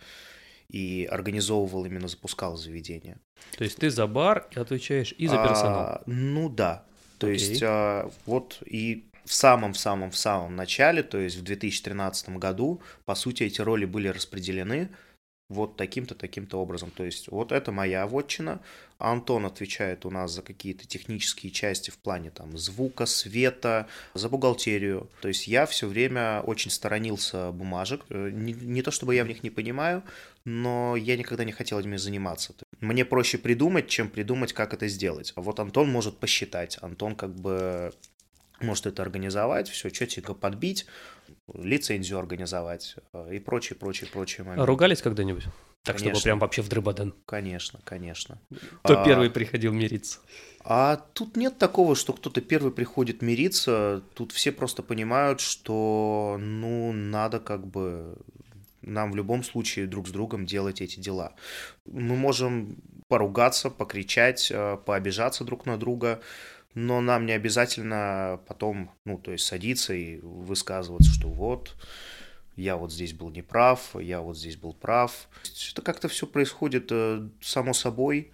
и 0.68 1.08
организовывал, 1.10 1.84
именно 1.84 2.08
запускал 2.08 2.56
заведение. 2.56 3.18
То 3.56 3.64
есть 3.64 3.78
ты 3.78 3.90
за 3.90 4.06
бар 4.06 4.46
и 4.50 4.58
отвечаешь 4.58 5.14
и 5.18 5.26
за 5.26 5.36
персонал? 5.36 5.80
А, 5.80 6.02
ну 6.06 6.48
да. 6.48 6.84
То 7.18 7.26
Окей. 7.26 7.38
есть 7.38 7.62
а, 7.62 8.10
вот 8.26 8.58
и 8.66 9.04
в 9.24 9.32
самом-в 9.32 9.78
самом-в 9.78 10.16
самом 10.16 10.56
начале, 10.56 11.02
то 11.02 11.18
есть 11.18 11.36
в 11.36 11.42
2013 11.42 12.30
году, 12.30 12.82
по 13.04 13.14
сути, 13.14 13.44
эти 13.44 13.60
роли 13.60 13.84
были 13.84 14.08
распределены 14.08 14.90
вот 15.50 15.76
таким-то, 15.76 16.14
таким-то 16.14 16.58
образом. 16.58 16.90
То 16.90 17.04
есть 17.04 17.28
вот 17.28 17.52
это 17.52 17.70
моя 17.70 18.06
вотчина, 18.06 18.60
Антон 18.98 19.44
отвечает 19.44 20.06
у 20.06 20.10
нас 20.10 20.32
за 20.32 20.42
какие-то 20.42 20.86
технические 20.86 21.52
части 21.52 21.90
в 21.90 21.98
плане 21.98 22.30
там 22.30 22.56
звука, 22.56 23.06
света, 23.06 23.86
за 24.14 24.28
бухгалтерию. 24.28 25.10
То 25.20 25.28
есть 25.28 25.46
я 25.46 25.66
все 25.66 25.86
время 25.86 26.40
очень 26.40 26.70
сторонился 26.70 27.52
бумажек. 27.52 28.02
Э, 28.08 28.30
не, 28.30 28.52
не 28.52 28.82
то 28.82 28.90
чтобы 28.90 29.14
я 29.14 29.24
в 29.24 29.28
них 29.28 29.42
не 29.42 29.50
понимаю, 29.50 30.02
но 30.44 30.96
я 30.96 31.16
никогда 31.16 31.44
не 31.44 31.52
хотел 31.52 31.80
ими 31.80 31.96
заниматься. 31.96 32.54
Мне 32.80 33.04
проще 33.04 33.38
придумать, 33.38 33.88
чем 33.88 34.08
придумать, 34.08 34.52
как 34.52 34.74
это 34.74 34.88
сделать. 34.88 35.32
А 35.36 35.40
вот 35.40 35.58
Антон 35.60 35.90
может 35.90 36.18
посчитать. 36.18 36.78
Антон 36.82 37.16
как 37.16 37.34
бы 37.34 37.92
может 38.60 38.86
это 38.86 39.02
организовать, 39.02 39.68
все 39.68 39.90
четенько 39.90 40.34
подбить, 40.34 40.86
лицензию 41.52 42.18
организовать 42.18 42.96
э, 43.12 43.34
и 43.34 43.38
прочие, 43.38 43.76
прочие, 43.76 44.08
прочие 44.08 44.44
моменты. 44.44 44.66
Ругались 44.66 45.02
когда-нибудь? 45.02 45.44
Так, 45.82 45.96
конечно. 45.96 46.14
чтобы 46.14 46.22
прям 46.22 46.38
вообще 46.38 46.62
в 46.62 46.68
дрыбадан. 46.68 47.14
Конечно, 47.26 47.80
конечно. 47.84 48.40
Кто 48.82 49.00
а, 49.00 49.04
первый 49.04 49.28
приходил 49.28 49.72
мириться? 49.72 50.20
А 50.62 50.96
тут 50.96 51.36
нет 51.36 51.58
такого, 51.58 51.94
что 51.94 52.14
кто-то 52.14 52.40
первый 52.40 52.72
приходит 52.72 53.20
мириться. 53.20 54.02
Тут 54.14 54.32
все 54.32 54.50
просто 54.50 54.82
понимают, 54.82 55.40
что, 55.40 56.38
ну, 56.40 56.92
надо 56.92 57.38
как 57.38 57.66
бы 57.66 58.16
нам 58.86 59.12
в 59.12 59.16
любом 59.16 59.42
случае 59.42 59.86
друг 59.86 60.08
с 60.08 60.10
другом 60.10 60.46
делать 60.46 60.80
эти 60.80 61.00
дела. 61.00 61.34
Мы 61.86 62.16
можем 62.16 62.76
поругаться, 63.08 63.70
покричать, 63.70 64.50
э, 64.50 64.78
пообижаться 64.84 65.44
друг 65.44 65.66
на 65.66 65.76
друга, 65.76 66.20
но 66.74 67.00
нам 67.00 67.26
не 67.26 67.32
обязательно 67.32 68.40
потом, 68.46 68.90
ну, 69.04 69.18
то 69.18 69.32
есть 69.32 69.44
садиться 69.46 69.94
и 69.94 70.18
высказываться, 70.20 71.10
что 71.10 71.28
вот, 71.28 71.76
я 72.56 72.76
вот 72.76 72.92
здесь 72.92 73.12
был 73.12 73.30
неправ, 73.30 73.96
я 74.00 74.20
вот 74.20 74.36
здесь 74.36 74.56
был 74.56 74.74
прав. 74.74 75.28
Это 75.72 75.82
как-то 75.82 76.08
все 76.08 76.26
происходит 76.26 76.88
э, 76.90 77.28
само 77.40 77.74
собой. 77.74 78.30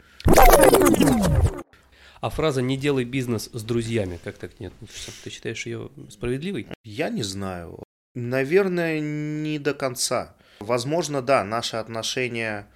А 2.20 2.28
фраза 2.28 2.60
«не 2.60 2.76
делай 2.76 3.04
бизнес 3.04 3.48
с 3.50 3.62
друзьями», 3.62 4.18
как 4.22 4.36
так 4.36 4.60
нет? 4.60 4.74
Ты 5.24 5.30
считаешь 5.30 5.64
ее 5.64 5.90
справедливой? 6.10 6.68
Я 6.84 7.08
не 7.08 7.22
знаю. 7.22 7.82
Наверное, 8.14 9.00
не 9.00 9.58
до 9.58 9.72
конца. 9.72 10.36
Возможно, 10.70 11.20
да, 11.20 11.42
наши 11.42 11.76
отношения 11.78 12.68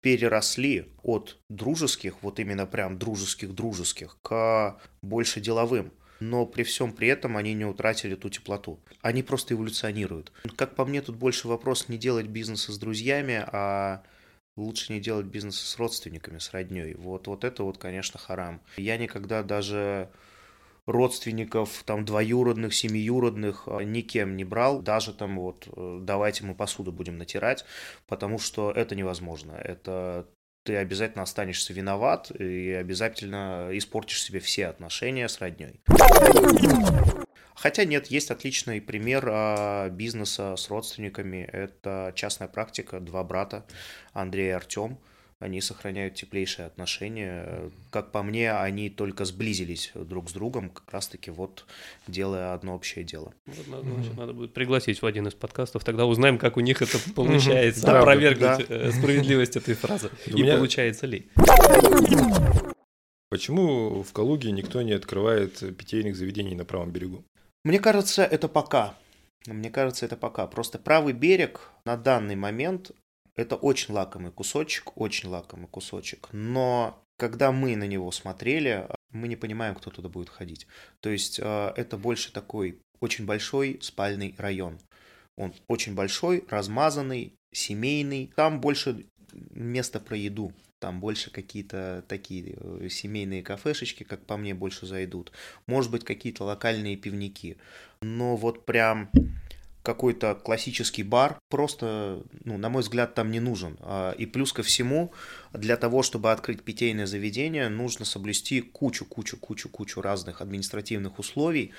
переросли 0.00 0.92
от 1.04 1.38
дружеских, 1.48 2.14
вот 2.22 2.40
именно 2.40 2.66
прям 2.66 2.98
дружеских-дружеских, 2.98 4.18
к 4.20 4.76
больше 5.00 5.40
деловым. 5.40 5.92
Но 6.18 6.44
при 6.44 6.64
всем 6.64 6.92
при 6.92 7.06
этом 7.06 7.36
они 7.36 7.54
не 7.54 7.64
утратили 7.64 8.16
ту 8.16 8.30
теплоту. 8.30 8.80
Они 9.00 9.22
просто 9.22 9.54
эволюционируют. 9.54 10.32
Как 10.56 10.74
по 10.74 10.84
мне, 10.84 11.00
тут 11.02 11.14
больше 11.14 11.46
вопрос 11.46 11.88
не 11.88 11.98
делать 11.98 12.26
бизнеса 12.26 12.72
с 12.72 12.78
друзьями, 12.78 13.44
а 13.46 14.02
лучше 14.56 14.92
не 14.92 14.98
делать 14.98 15.26
бизнеса 15.26 15.66
с 15.66 15.78
родственниками, 15.78 16.38
с 16.38 16.50
родней. 16.50 16.94
Вот, 16.94 17.28
вот 17.28 17.44
это 17.44 17.62
вот, 17.62 17.78
конечно, 17.78 18.18
харам. 18.18 18.60
Я 18.76 18.96
никогда 18.96 19.44
даже 19.44 20.10
родственников, 20.86 21.82
там, 21.84 22.04
двоюродных, 22.04 22.74
семиюродных, 22.74 23.64
э, 23.66 23.82
никем 23.82 24.36
не 24.36 24.44
брал, 24.44 24.80
даже 24.80 25.12
там 25.12 25.38
вот, 25.38 25.68
э, 25.76 25.98
давайте 26.00 26.44
мы 26.44 26.54
посуду 26.54 26.92
будем 26.92 27.18
натирать, 27.18 27.64
потому 28.06 28.38
что 28.38 28.70
это 28.70 28.94
невозможно, 28.94 29.52
это 29.52 30.28
ты 30.64 30.76
обязательно 30.76 31.22
останешься 31.22 31.72
виноват 31.72 32.30
и 32.32 32.72
обязательно 32.72 33.68
испортишь 33.72 34.22
себе 34.22 34.40
все 34.40 34.66
отношения 34.66 35.28
с 35.28 35.40
родней. 35.40 35.80
Хотя 37.54 37.84
нет, 37.84 38.08
есть 38.08 38.30
отличный 38.30 38.80
пример 38.80 39.28
а, 39.30 39.88
бизнеса 39.88 40.56
с 40.56 40.68
родственниками. 40.68 41.48
Это 41.50 42.12
частная 42.14 42.48
практика, 42.48 43.00
два 43.00 43.24
брата, 43.24 43.64
Андрей 44.12 44.48
и 44.48 44.50
Артем 44.50 44.98
они 45.38 45.60
сохраняют 45.60 46.14
теплейшие 46.14 46.66
отношения. 46.66 47.70
Как 47.90 48.10
по 48.10 48.22
мне, 48.22 48.52
они 48.52 48.88
только 48.88 49.24
сблизились 49.24 49.92
друг 49.94 50.30
с 50.30 50.32
другом, 50.32 50.70
как 50.70 50.90
раз-таки 50.92 51.30
вот 51.30 51.66
делая 52.06 52.54
одно 52.54 52.74
общее 52.74 53.04
дело. 53.04 53.34
Вот 53.46 53.68
надо, 53.68 53.84
значит, 53.94 54.16
надо 54.16 54.32
будет 54.32 54.54
пригласить 54.54 55.02
в 55.02 55.06
один 55.06 55.28
из 55.28 55.34
подкастов, 55.34 55.84
тогда 55.84 56.06
узнаем, 56.06 56.38
как 56.38 56.56
у 56.56 56.60
них 56.60 56.80
это 56.80 56.98
получается, 57.14 57.98
опровергнуть 57.98 58.66
э, 58.68 58.92
справедливость 58.92 59.56
этой 59.56 59.74
фразы. 59.74 60.10
И 60.26 60.42
получается 60.42 61.06
ли. 61.06 61.28
Почему 63.28 64.02
в 64.02 64.12
Калуге 64.12 64.52
никто 64.52 64.80
не 64.82 64.92
открывает 64.92 65.58
питейных 65.76 66.16
заведений 66.16 66.54
на 66.54 66.64
правом 66.64 66.92
берегу? 66.92 67.24
Мне 67.64 67.80
кажется, 67.80 68.24
это 68.24 68.48
пока. 68.48 68.94
Мне 69.46 69.70
кажется, 69.70 70.06
это 70.06 70.16
пока. 70.16 70.46
Просто 70.46 70.78
правый 70.78 71.12
берег 71.12 71.70
на 71.84 71.96
данный 71.96 72.36
момент 72.36 72.92
это 73.36 73.56
очень 73.56 73.94
лакомый 73.94 74.32
кусочек, 74.32 74.96
очень 74.96 75.28
лакомый 75.28 75.68
кусочек. 75.68 76.28
Но 76.32 77.02
когда 77.16 77.52
мы 77.52 77.76
на 77.76 77.86
него 77.86 78.10
смотрели, 78.10 78.88
мы 79.10 79.28
не 79.28 79.36
понимаем, 79.36 79.74
кто 79.74 79.90
туда 79.90 80.08
будет 80.08 80.28
ходить. 80.28 80.66
То 81.00 81.10
есть 81.10 81.38
э, 81.40 81.72
это 81.76 81.96
больше 81.96 82.32
такой 82.32 82.80
очень 83.00 83.26
большой 83.26 83.78
спальный 83.82 84.34
район. 84.38 84.78
Он 85.36 85.54
очень 85.68 85.94
большой, 85.94 86.44
размазанный, 86.48 87.34
семейный. 87.52 88.32
Там 88.36 88.60
больше 88.60 89.06
места 89.32 90.00
про 90.00 90.16
еду. 90.16 90.52
Там 90.78 91.00
больше 91.00 91.30
какие-то 91.30 92.04
такие 92.08 92.54
э, 92.56 92.88
семейные 92.90 93.42
кафешечки, 93.42 94.02
как 94.02 94.24
по 94.26 94.36
мне, 94.36 94.54
больше 94.54 94.86
зайдут. 94.86 95.32
Может 95.66 95.90
быть, 95.90 96.04
какие-то 96.04 96.44
локальные 96.44 96.96
пивники. 96.96 97.58
Но 98.02 98.36
вот 98.36 98.66
прям 98.66 99.10
какой-то 99.86 100.34
классический 100.34 101.04
бар 101.04 101.38
просто, 101.48 102.24
ну, 102.44 102.58
на 102.58 102.68
мой 102.68 102.82
взгляд, 102.82 103.14
там 103.14 103.30
не 103.30 103.38
нужен. 103.38 103.76
А, 103.80 104.10
и 104.10 104.26
плюс 104.26 104.52
ко 104.52 104.64
всему, 104.64 105.12
для 105.52 105.76
того, 105.76 106.02
чтобы 106.02 106.32
открыть 106.32 106.64
питейное 106.64 107.06
заведение, 107.06 107.68
нужно 107.68 108.04
соблюсти 108.04 108.62
кучу-кучу-кучу-кучу 108.62 110.00
разных 110.00 110.40
административных 110.40 111.20
условий. 111.20 111.72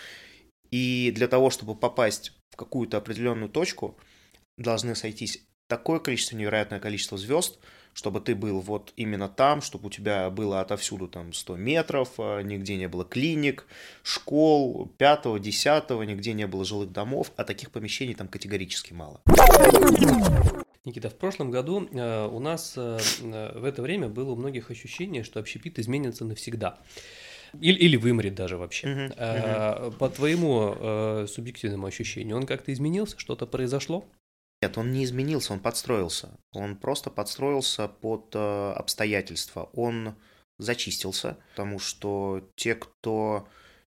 И 0.71 1.11
для 1.13 1.27
того, 1.27 1.49
чтобы 1.49 1.75
попасть 1.75 2.31
в 2.49 2.55
какую-то 2.55 2.95
определенную 2.95 3.49
точку, 3.49 3.97
должны 4.57 4.95
сойтись 4.95 5.43
такое 5.67 5.99
количество, 5.99 6.37
невероятное 6.37 6.79
количество 6.79 7.17
звезд– 7.17 7.59
чтобы 7.97 8.21
ты 8.21 8.35
был 8.35 8.59
вот 8.61 8.93
именно 8.95 9.27
там, 9.27 9.59
чтобы 9.59 9.87
у 9.87 9.89
тебя 9.89 10.29
было 10.29 10.61
отовсюду 10.61 11.07
там 11.07 11.33
100 11.33 11.55
метров, 11.55 12.09
а, 12.19 12.41
нигде 12.41 12.77
не 12.77 12.87
было 12.87 13.03
клиник, 13.03 13.65
школ, 14.03 14.91
5 14.99 15.41
10 15.41 15.89
нигде 16.05 16.33
не 16.33 16.45
было 16.45 16.63
жилых 16.63 16.91
домов, 16.91 17.31
а 17.37 17.43
таких 17.43 17.71
помещений 17.71 18.13
там 18.13 18.27
категорически 18.27 18.93
мало. 18.93 19.19
Никита, 20.85 21.09
в 21.09 21.15
прошлом 21.15 21.49
году 21.49 21.89
э, 21.91 22.27
у 22.27 22.39
нас 22.39 22.75
э, 22.77 22.99
в 23.55 23.63
это 23.65 23.81
время 23.81 24.09
было 24.09 24.33
у 24.33 24.35
многих 24.35 24.69
ощущение, 24.69 25.23
что 25.23 25.39
общепит 25.39 25.79
изменится 25.79 26.23
навсегда. 26.23 26.77
Или, 27.59 27.79
или 27.79 27.97
вымрет 27.97 28.35
даже 28.35 28.57
вообще. 28.57 28.87
Uh-huh, 28.87 29.17
uh-huh. 29.17 29.97
По 29.97 30.09
твоему 30.09 30.75
э, 30.79 31.25
субъективному 31.27 31.87
ощущению, 31.87 32.37
он 32.37 32.45
как-то 32.45 32.71
изменился, 32.71 33.17
что-то 33.17 33.47
произошло? 33.47 34.05
Нет, 34.61 34.77
он 34.77 34.91
не 34.91 35.03
изменился, 35.03 35.53
он 35.53 35.59
подстроился. 35.59 36.39
Он 36.51 36.75
просто 36.75 37.09
подстроился 37.11 37.87
под 37.87 38.31
э, 38.33 38.71
обстоятельства. 38.71 39.69
Он 39.73 40.15
зачистился, 40.57 41.37
потому 41.51 41.77
что 41.77 42.49
те, 42.55 42.73
кто 42.73 43.47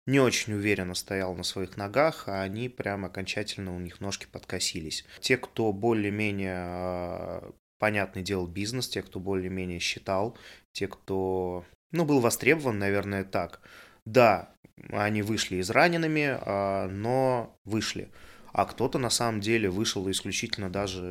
не 0.07 0.19
очень 0.19 0.53
уверенно 0.53 0.95
стоял 0.95 1.35
на 1.35 1.43
своих 1.43 1.77
ногах, 1.77 2.27
а 2.27 2.41
они 2.41 2.69
прям 2.69 3.05
окончательно 3.05 3.75
у 3.75 3.79
них 3.79 4.01
ножки 4.01 4.27
подкосились. 4.31 5.05
Те, 5.19 5.37
кто 5.37 5.71
более-менее 5.71 6.57
э, 6.57 7.51
понятный 7.77 8.23
делал 8.23 8.47
бизнес, 8.47 8.89
те, 8.89 9.03
кто 9.03 9.19
более-менее 9.19 9.79
считал, 9.79 10.37
те, 10.71 10.87
кто, 10.87 11.65
ну, 11.91 12.05
был 12.05 12.19
востребован, 12.19 12.79
наверное, 12.79 13.23
так. 13.23 13.61
Да, 14.05 14.53
они 14.89 15.21
вышли 15.21 15.59
израненными, 15.59 16.39
э, 16.39 16.87
но 16.87 17.59
вышли 17.65 18.11
а 18.57 18.65
кто-то 18.65 18.97
на 18.97 19.09
самом 19.09 19.41
деле 19.41 19.69
вышел 19.69 20.09
исключительно 20.09 20.69
даже 20.69 21.01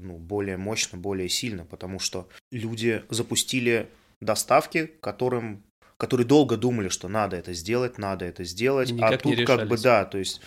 ну, 0.00 0.16
более 0.16 0.56
мощно, 0.56 0.96
более 0.96 1.28
сильно, 1.28 1.66
потому 1.66 1.98
что 1.98 2.26
люди 2.50 3.04
запустили 3.10 3.90
доставки, 4.20 4.90
которым 5.02 5.62
которые 5.98 6.26
долго 6.26 6.56
думали, 6.56 6.88
что 6.88 7.08
надо 7.08 7.36
это 7.36 7.52
сделать, 7.52 7.98
надо 7.98 8.24
это 8.24 8.44
сделать, 8.44 8.90
а 8.98 9.18
тут 9.18 9.44
как 9.44 9.68
бы 9.68 9.76
да, 9.76 10.06
то 10.06 10.16
есть 10.16 10.40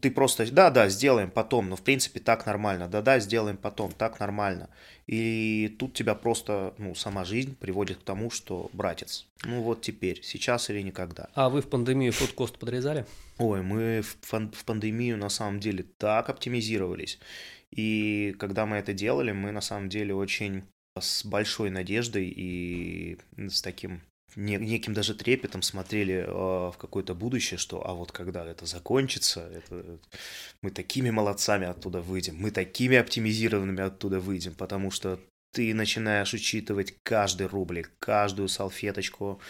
ты 0.00 0.10
просто, 0.10 0.50
да, 0.50 0.70
да, 0.70 0.88
сделаем 0.88 1.30
потом, 1.30 1.68
но 1.68 1.76
в 1.76 1.82
принципе 1.82 2.20
так 2.20 2.46
нормально, 2.46 2.88
да, 2.88 3.02
да, 3.02 3.18
сделаем 3.18 3.56
потом, 3.56 3.92
так 3.92 4.20
нормально. 4.20 4.68
И 5.06 5.74
тут 5.78 5.94
тебя 5.94 6.14
просто, 6.14 6.74
ну, 6.78 6.94
сама 6.94 7.24
жизнь 7.24 7.56
приводит 7.56 7.98
к 7.98 8.02
тому, 8.02 8.30
что, 8.30 8.70
братец, 8.72 9.26
ну 9.44 9.62
вот 9.62 9.82
теперь, 9.82 10.20
сейчас 10.22 10.70
или 10.70 10.82
никогда. 10.82 11.28
А 11.34 11.48
вы 11.48 11.62
в 11.62 11.68
пандемию 11.68 12.12
фудкост 12.12 12.58
подрезали? 12.58 13.06
Ой, 13.38 13.62
мы 13.62 14.02
в, 14.02 14.16
в 14.32 14.64
пандемию 14.64 15.16
на 15.16 15.28
самом 15.28 15.60
деле 15.60 15.84
так 15.98 16.28
оптимизировались. 16.28 17.18
И 17.70 18.34
когда 18.38 18.66
мы 18.66 18.76
это 18.76 18.92
делали, 18.92 19.32
мы 19.32 19.52
на 19.52 19.60
самом 19.60 19.88
деле 19.88 20.14
очень 20.14 20.64
с 20.98 21.24
большой 21.24 21.70
надеждой 21.70 22.28
и 22.28 23.18
с 23.36 23.62
таким 23.62 24.02
неким 24.36 24.94
даже 24.94 25.14
трепетом 25.14 25.62
смотрели 25.62 26.24
э, 26.26 26.30
в 26.30 26.74
какое-то 26.78 27.14
будущее, 27.14 27.58
что 27.58 27.86
а 27.86 27.94
вот 27.94 28.12
когда 28.12 28.44
это 28.44 28.66
закончится, 28.66 29.40
это, 29.40 29.98
мы 30.62 30.70
такими 30.70 31.10
молодцами 31.10 31.66
оттуда 31.66 32.00
выйдем, 32.00 32.36
мы 32.36 32.50
такими 32.50 32.96
оптимизированными 32.96 33.82
оттуда 33.82 34.20
выйдем, 34.20 34.54
потому 34.54 34.90
что 34.90 35.18
ты 35.52 35.74
начинаешь 35.74 36.32
учитывать 36.32 36.94
каждый 37.02 37.46
рублик, 37.46 37.90
каждую 37.98 38.48
салфеточку, 38.48 39.40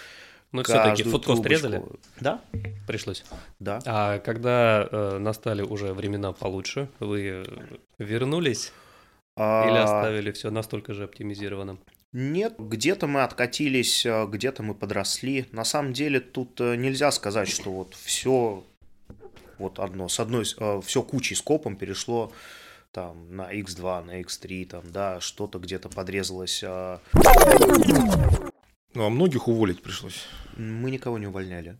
но 0.52 0.64
все-таки 0.64 1.04
фудкост 1.04 1.46
резали? 1.46 1.82
Да. 2.20 2.40
Пришлось? 2.86 3.24
Да. 3.60 3.80
А 3.86 4.18
когда 4.18 4.88
э, 4.90 5.18
настали 5.18 5.62
уже 5.62 5.92
времена 5.92 6.32
получше, 6.32 6.88
вы 6.98 7.46
вернулись 7.98 8.72
а... 9.36 9.68
или 9.68 9.78
оставили 9.78 10.32
все 10.32 10.50
настолько 10.50 10.92
же 10.92 11.04
оптимизированным? 11.04 11.78
Нет, 12.12 12.54
где-то 12.58 13.06
мы 13.06 13.22
откатились, 13.22 14.04
э, 14.04 14.26
где-то 14.26 14.64
мы 14.64 14.74
подросли. 14.74 15.46
На 15.52 15.64
самом 15.64 15.92
деле 15.92 16.18
тут 16.18 16.60
э, 16.60 16.74
нельзя 16.74 17.12
сказать, 17.12 17.48
что 17.48 17.70
вот 17.70 17.94
все 17.94 18.64
вот 19.58 19.78
одно, 19.78 20.08
с 20.08 20.18
одной, 20.18 20.44
э, 20.58 20.80
все 20.84 21.02
кучей 21.02 21.36
скопом 21.36 21.76
перешло 21.76 22.32
там 22.90 23.36
на 23.36 23.52
X2, 23.54 24.04
на 24.04 24.20
X3, 24.22 24.66
там, 24.66 24.90
да, 24.90 25.20
что-то 25.20 25.60
где-то 25.60 25.88
подрезалось. 25.88 26.64
А 26.64 27.00
ну, 28.94 29.06
а 29.06 29.10
многих 29.10 29.46
уволить 29.46 29.82
пришлось? 29.82 30.26
Мы 30.56 30.90
никого 30.90 31.18
не 31.18 31.28
увольняли. 31.28 31.78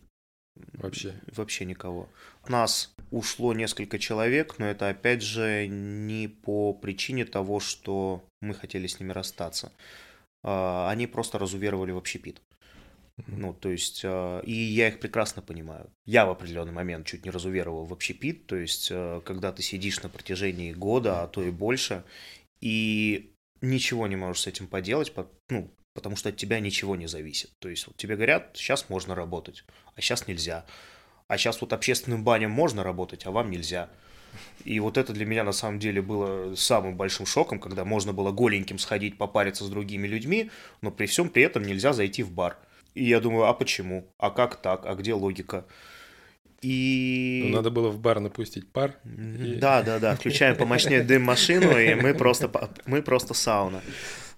Вообще? 0.74 1.14
Вообще 1.34 1.64
никого. 1.64 2.08
У 2.46 2.52
нас 2.52 2.94
ушло 3.10 3.52
несколько 3.52 3.98
человек, 3.98 4.58
но 4.58 4.66
это 4.66 4.88
опять 4.88 5.22
же 5.22 5.66
не 5.66 6.28
по 6.28 6.72
причине 6.72 7.24
того, 7.24 7.58
что 7.58 8.22
мы 8.40 8.54
хотели 8.54 8.86
с 8.86 9.00
ними 9.00 9.10
расстаться. 9.12 9.72
А, 10.42 10.90
они 10.90 11.06
просто 11.06 11.38
разуверовали 11.38 11.92
в 11.92 11.98
общепит. 11.98 12.40
Ну, 13.26 13.52
то 13.52 13.68
есть, 13.70 14.02
а, 14.04 14.40
и 14.40 14.52
я 14.52 14.88
их 14.88 15.00
прекрасно 15.00 15.42
понимаю. 15.42 15.90
Я 16.06 16.26
в 16.26 16.30
определенный 16.30 16.72
момент 16.72 17.06
чуть 17.06 17.24
не 17.24 17.30
разуверовал 17.30 17.84
в 17.84 17.92
общепит, 17.92 18.46
то 18.46 18.56
есть, 18.56 18.88
а, 18.92 19.20
когда 19.20 19.52
ты 19.52 19.62
сидишь 19.62 20.02
на 20.02 20.08
протяжении 20.08 20.72
года, 20.72 21.22
а 21.22 21.26
то 21.26 21.42
и 21.42 21.50
больше, 21.50 22.04
и 22.60 23.32
ничего 23.60 24.06
не 24.06 24.16
можешь 24.16 24.42
с 24.42 24.46
этим 24.46 24.66
поделать, 24.68 25.12
ну, 25.50 25.70
потому 25.94 26.16
что 26.16 26.30
от 26.30 26.36
тебя 26.36 26.60
ничего 26.60 26.96
не 26.96 27.06
зависит. 27.06 27.50
То 27.58 27.68
есть, 27.68 27.86
вот 27.86 27.96
тебе 27.96 28.16
говорят, 28.16 28.52
сейчас 28.54 28.88
можно 28.88 29.14
работать, 29.14 29.64
а 29.94 30.00
сейчас 30.00 30.26
нельзя. 30.26 30.64
А 31.28 31.36
сейчас 31.38 31.60
вот 31.60 31.72
общественным 31.72 32.24
баням 32.24 32.50
можно 32.50 32.82
работать, 32.82 33.26
а 33.26 33.30
вам 33.30 33.50
нельзя. 33.50 33.90
И 34.64 34.78
вот 34.80 34.98
это 34.98 35.12
для 35.12 35.24
меня 35.24 35.44
на 35.44 35.52
самом 35.52 35.78
деле 35.78 36.02
было 36.02 36.54
самым 36.54 36.96
большим 36.96 37.26
шоком, 37.26 37.58
когда 37.58 37.84
можно 37.84 38.12
было 38.12 38.30
голеньким 38.30 38.78
сходить 38.78 39.16
попариться 39.16 39.64
с 39.64 39.68
другими 39.68 40.06
людьми, 40.06 40.50
но 40.82 40.90
при 40.90 41.06
всем 41.06 41.28
при 41.28 41.42
этом 41.42 41.62
нельзя 41.62 41.92
зайти 41.92 42.22
в 42.22 42.30
бар. 42.30 42.58
И 42.94 43.04
я 43.04 43.20
думаю, 43.20 43.44
а 43.44 43.54
почему? 43.54 44.06
А 44.18 44.30
как 44.30 44.56
так? 44.56 44.84
А 44.84 44.94
где 44.94 45.14
логика? 45.14 45.64
И... 46.60 47.46
Ну, 47.46 47.56
надо 47.56 47.70
было 47.70 47.88
в 47.88 47.98
бар 47.98 48.20
напустить 48.20 48.70
пар. 48.70 48.96
Да, 49.04 49.82
да, 49.82 49.98
да. 49.98 50.16
Включаем 50.16 50.56
помощнее 50.56 51.02
дым-машину, 51.02 51.78
и 51.78 51.94
мы 51.94 52.12
просто, 52.12 52.50
мы 52.84 53.00
просто 53.00 53.32
сауна. 53.32 53.80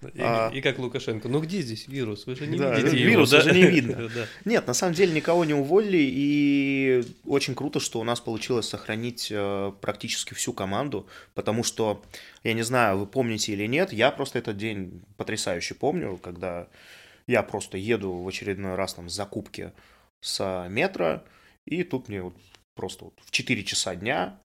И, 0.09 0.21
а... 0.21 0.49
и 0.53 0.61
как 0.61 0.79
Лукашенко, 0.79 1.27
ну 1.27 1.41
где 1.41 1.61
здесь 1.61 1.87
вирус? 1.87 2.25
Вы 2.25 2.35
же 2.35 2.47
не 2.47 2.57
да, 2.57 2.75
видите 2.75 2.97
вирус 2.97 3.31
его, 3.31 3.43
да? 3.43 3.49
же 3.49 3.55
не 3.55 3.67
видно. 3.67 4.09
Нет, 4.45 4.67
на 4.67 4.73
самом 4.73 4.93
деле 4.93 5.13
никого 5.13 5.45
не 5.45 5.53
уволили, 5.53 5.99
и 5.99 7.03
очень 7.25 7.55
круто, 7.55 7.79
что 7.79 7.99
у 7.99 8.03
нас 8.03 8.19
получилось 8.19 8.67
сохранить 8.67 9.29
э, 9.31 9.71
практически 9.81 10.33
всю 10.33 10.53
команду, 10.53 11.07
потому 11.33 11.63
что, 11.63 12.03
я 12.43 12.53
не 12.53 12.63
знаю, 12.63 12.99
вы 12.99 13.05
помните 13.05 13.53
или 13.53 13.65
нет, 13.65 13.93
я 13.93 14.11
просто 14.11 14.39
этот 14.39 14.57
день 14.57 15.01
потрясающе 15.17 15.75
помню, 15.75 16.17
когда 16.17 16.67
я 17.27 17.43
просто 17.43 17.77
еду 17.77 18.13
в 18.13 18.27
очередной 18.27 18.75
раз 18.75 18.93
там 18.93 19.09
с 19.09 19.13
закупки 19.13 19.71
с 20.21 20.67
метро, 20.69 21.23
и 21.65 21.83
тут 21.83 22.09
мне 22.09 22.21
вот 22.21 22.35
просто 22.75 23.05
вот 23.05 23.13
в 23.23 23.31
4 23.31 23.63
часа 23.63 23.95
дня, 23.95 24.39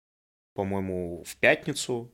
по-моему, 0.55 1.23
в 1.25 1.37
пятницу, 1.37 2.13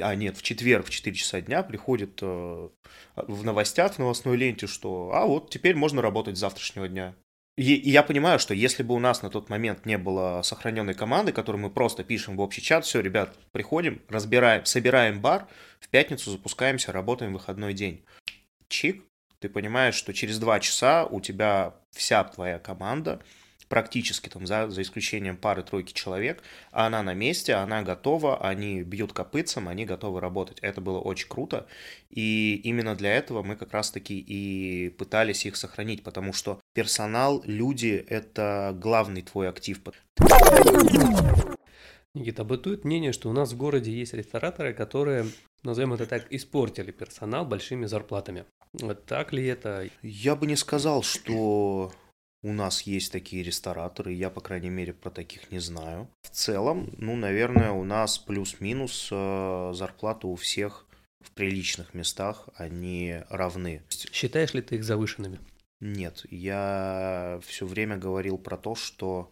а 0.00 0.14
нет, 0.14 0.36
в 0.36 0.42
четверг 0.42 0.86
в 0.86 0.90
4 0.90 1.16
часа 1.16 1.40
дня 1.40 1.62
приходит 1.62 2.18
э, 2.22 2.68
в 3.16 3.44
новостях, 3.44 3.94
в 3.94 3.98
новостной 3.98 4.36
ленте, 4.36 4.66
что 4.66 5.10
а 5.12 5.26
вот 5.26 5.50
теперь 5.50 5.74
можно 5.74 6.02
работать 6.02 6.36
с 6.36 6.40
завтрашнего 6.40 6.88
дня. 6.88 7.14
И, 7.56 7.62
я 7.88 8.02
понимаю, 8.02 8.40
что 8.40 8.52
если 8.52 8.82
бы 8.82 8.94
у 8.94 8.98
нас 8.98 9.22
на 9.22 9.30
тот 9.30 9.48
момент 9.48 9.86
не 9.86 9.96
было 9.96 10.42
сохраненной 10.42 10.94
команды, 10.94 11.32
которую 11.32 11.62
мы 11.62 11.70
просто 11.70 12.02
пишем 12.02 12.36
в 12.36 12.40
общий 12.40 12.60
чат, 12.60 12.84
все, 12.84 13.00
ребят, 13.00 13.36
приходим, 13.52 14.02
разбираем, 14.08 14.64
собираем 14.64 15.20
бар, 15.20 15.46
в 15.78 15.88
пятницу 15.88 16.32
запускаемся, 16.32 16.90
работаем 16.90 17.32
выходной 17.32 17.72
день. 17.72 18.04
Чик, 18.68 19.04
ты 19.38 19.48
понимаешь, 19.48 19.94
что 19.94 20.12
через 20.12 20.38
два 20.40 20.58
часа 20.58 21.04
у 21.04 21.20
тебя 21.20 21.74
вся 21.92 22.24
твоя 22.24 22.58
команда 22.58 23.22
практически 23.74 24.28
там 24.28 24.46
за, 24.46 24.70
за 24.70 24.82
исключением 24.82 25.36
пары-тройки 25.36 25.92
человек, 25.92 26.44
она 26.70 27.02
на 27.02 27.12
месте, 27.12 27.54
она 27.54 27.82
готова, 27.82 28.40
они 28.40 28.84
бьют 28.84 29.12
копытцем, 29.12 29.66
они 29.66 29.84
готовы 29.84 30.20
работать. 30.20 30.60
Это 30.60 30.80
было 30.80 31.00
очень 31.00 31.28
круто, 31.28 31.66
и 32.08 32.54
именно 32.62 32.94
для 32.94 33.12
этого 33.16 33.42
мы 33.42 33.56
как 33.56 33.72
раз-таки 33.72 34.16
и 34.16 34.90
пытались 34.90 35.44
их 35.44 35.56
сохранить, 35.56 36.04
потому 36.04 36.32
что 36.32 36.60
персонал, 36.72 37.42
люди— 37.46 38.06
это 38.08 38.76
главный 38.78 39.22
твой 39.22 39.48
актив. 39.48 39.80
Никита, 42.14 42.44
бытует 42.44 42.84
мнение, 42.84 43.12
что 43.12 43.28
у 43.28 43.32
нас 43.32 43.54
в 43.54 43.56
городе 43.56 43.90
есть 43.90 44.14
рестораторы, 44.14 44.72
которые, 44.72 45.26
назовем 45.64 45.94
это 45.94 46.06
так, 46.06 46.32
испортили 46.32 46.92
персонал 46.92 47.44
большими 47.44 47.86
зарплатами. 47.86 48.44
Так 49.08 49.32
ли 49.32 49.44
это? 49.44 49.88
Я 50.00 50.36
бы 50.36 50.46
не 50.46 50.54
сказал, 50.54 51.02
что 51.02 51.92
у 52.44 52.52
нас 52.52 52.82
есть 52.82 53.10
такие 53.10 53.42
рестораторы, 53.42 54.12
я, 54.12 54.28
по 54.28 54.42
крайней 54.42 54.68
мере, 54.68 54.92
про 54.92 55.10
таких 55.10 55.50
не 55.50 55.60
знаю. 55.60 56.08
В 56.22 56.28
целом, 56.28 56.90
ну, 56.98 57.16
наверное, 57.16 57.70
у 57.70 57.84
нас 57.84 58.18
плюс-минус 58.18 59.08
э, 59.10 59.72
зарплата 59.74 60.26
у 60.26 60.36
всех 60.36 60.86
в 61.20 61.30
приличных 61.30 61.94
местах, 61.94 62.50
они 62.54 63.22
равны. 63.30 63.82
Считаешь 64.12 64.52
ли 64.52 64.60
ты 64.60 64.76
их 64.76 64.84
завышенными? 64.84 65.40
Нет, 65.80 66.26
я 66.30 67.40
все 67.46 67.66
время 67.66 67.96
говорил 67.96 68.36
про 68.36 68.58
то, 68.58 68.74
что 68.74 69.30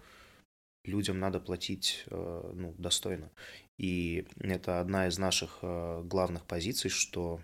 людям 0.85 1.20
надо 1.20 1.38
платить 1.38 2.05
э, 2.07 2.53
ну, 2.55 2.75
достойно. 2.79 3.31
И 3.79 4.27
это 4.40 4.81
одна 4.81 5.09
из 5.09 5.18
наших 5.18 5.59
э, 5.61 6.03
главных 6.03 6.44
позиций, 6.46 6.88
что 6.88 7.40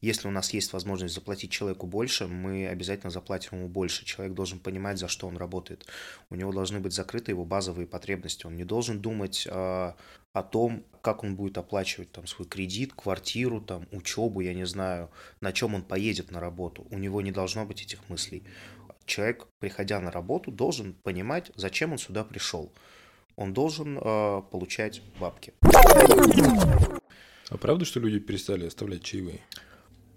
если 0.00 0.28
у 0.28 0.30
нас 0.30 0.52
есть 0.52 0.72
возможность 0.72 1.14
заплатить 1.14 1.50
человеку 1.50 1.86
больше, 1.86 2.26
мы 2.26 2.68
обязательно 2.68 3.10
заплатим 3.10 3.58
ему 3.58 3.68
больше. 3.68 4.04
Человек 4.04 4.34
должен 4.34 4.58
понимать, 4.60 4.98
за 4.98 5.08
что 5.08 5.26
он 5.26 5.36
работает. 5.36 5.86
У 6.30 6.36
него 6.36 6.52
должны 6.52 6.78
быть 6.78 6.92
закрыты 6.92 7.32
его 7.32 7.44
базовые 7.44 7.86
потребности. 7.86 8.46
Он 8.46 8.56
не 8.56 8.64
должен 8.64 9.00
думать 9.00 9.46
э, 9.50 9.50
о 9.52 10.42
том, 10.42 10.84
как 11.02 11.24
он 11.24 11.36
будет 11.36 11.58
оплачивать 11.58 12.12
там 12.12 12.26
свой 12.26 12.46
кредит, 12.46 12.94
квартиру, 12.94 13.60
там 13.60 13.86
учебу, 13.90 14.40
я 14.40 14.54
не 14.54 14.66
знаю, 14.66 15.10
на 15.40 15.52
чем 15.52 15.74
он 15.74 15.82
поедет 15.82 16.30
на 16.30 16.40
работу. 16.40 16.86
У 16.90 16.98
него 16.98 17.20
не 17.20 17.32
должно 17.32 17.64
быть 17.64 17.82
этих 17.82 18.08
мыслей. 18.08 18.44
Человек, 19.04 19.46
приходя 19.58 20.00
на 20.00 20.10
работу, 20.10 20.52
должен 20.52 20.92
понимать, 20.92 21.50
зачем 21.56 21.92
он 21.92 21.98
сюда 21.98 22.24
пришел. 22.24 22.72
Он 23.36 23.52
должен 23.54 23.98
э, 23.98 24.42
получать 24.50 25.02
бабки. 25.18 25.54
А 27.50 27.56
правда, 27.56 27.84
что 27.84 28.00
люди 28.00 28.18
перестали 28.18 28.66
оставлять 28.66 29.02
чаевые? 29.02 29.40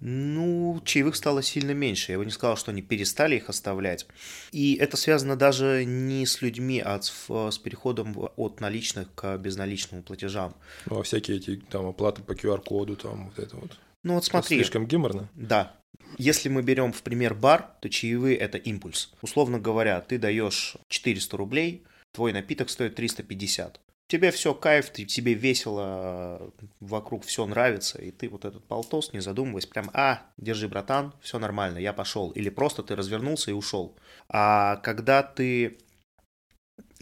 Ну, 0.01 0.81
чаевых 0.83 1.15
стало 1.15 1.43
сильно 1.43 1.71
меньше. 1.71 2.11
Я 2.11 2.17
бы 2.17 2.25
не 2.25 2.31
сказал, 2.31 2.57
что 2.57 2.71
они 2.71 2.81
перестали 2.81 3.35
их 3.35 3.49
оставлять. 3.49 4.07
И 4.51 4.75
это 4.75 4.97
связано 4.97 5.35
даже 5.35 5.85
не 5.85 6.25
с 6.25 6.41
людьми, 6.41 6.81
а 6.83 6.99
с, 6.99 7.11
с 7.29 7.57
переходом 7.59 8.15
от 8.35 8.59
наличных 8.59 9.13
к 9.13 9.37
безналичным 9.37 10.01
платежам. 10.01 10.55
Ну, 10.87 10.99
а 10.99 11.03
всякие 11.03 11.37
эти 11.37 11.57
там 11.57 11.85
оплаты 11.85 12.23
по 12.23 12.31
QR-коду, 12.31 12.95
там 12.95 13.29
вот 13.29 13.37
это 13.37 13.55
вот. 13.57 13.77
Ну 14.01 14.15
вот 14.15 14.25
смотри. 14.25 14.57
Это 14.57 14.65
слишком 14.65 14.87
геморно? 14.87 15.29
Да. 15.35 15.75
Если 16.17 16.49
мы 16.49 16.63
берем 16.63 16.91
в 16.93 17.03
пример 17.03 17.35
бар, 17.35 17.69
то 17.79 17.87
чаевые 17.87 18.37
это 18.37 18.57
импульс. 18.57 19.13
Условно 19.21 19.59
говоря, 19.59 20.01
ты 20.01 20.17
даешь 20.17 20.77
400 20.87 21.37
рублей, 21.37 21.83
твой 22.11 22.33
напиток 22.33 22.71
стоит 22.71 22.95
350 22.95 23.79
тебе 24.11 24.31
все 24.31 24.53
кайф, 24.53 24.89
ты, 24.89 25.05
тебе 25.05 25.33
весело, 25.33 26.51
вокруг 26.81 27.23
все 27.23 27.45
нравится, 27.45 27.97
и 27.97 28.11
ты 28.11 28.27
вот 28.27 28.43
этот 28.43 28.61
полтос, 28.65 29.13
не 29.13 29.21
задумываясь, 29.21 29.65
прям, 29.65 29.89
а, 29.93 30.23
держи, 30.37 30.67
братан, 30.67 31.13
все 31.21 31.39
нормально, 31.39 31.77
я 31.77 31.93
пошел. 31.93 32.31
Или 32.31 32.49
просто 32.49 32.83
ты 32.83 32.97
развернулся 32.97 33.51
и 33.51 33.53
ушел. 33.53 33.95
А 34.27 34.75
когда 34.77 35.23
ты 35.23 35.77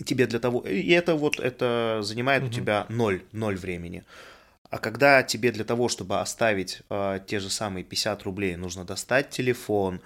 тебе 0.06 0.28
для 0.28 0.40
того, 0.40 0.62
и 0.62 0.92
это 0.92 1.16
вот, 1.16 1.40
это 1.40 2.00
занимает 2.04 2.44
угу. 2.44 2.52
у 2.52 2.54
тебя 2.54 2.86
ноль, 2.90 3.24
ноль 3.32 3.58
времени. 3.58 4.04
А 4.70 4.78
когда 4.78 5.24
тебе 5.24 5.52
для 5.52 5.64
того, 5.64 5.90
чтобы 5.90 6.20
оставить 6.20 6.84
э, 6.92 7.22
те 7.26 7.40
же 7.40 7.50
самые 7.50 7.84
50 7.84 8.22
рублей, 8.22 8.56
нужно 8.56 8.86
достать 8.86 9.32
телефон, 9.32 10.00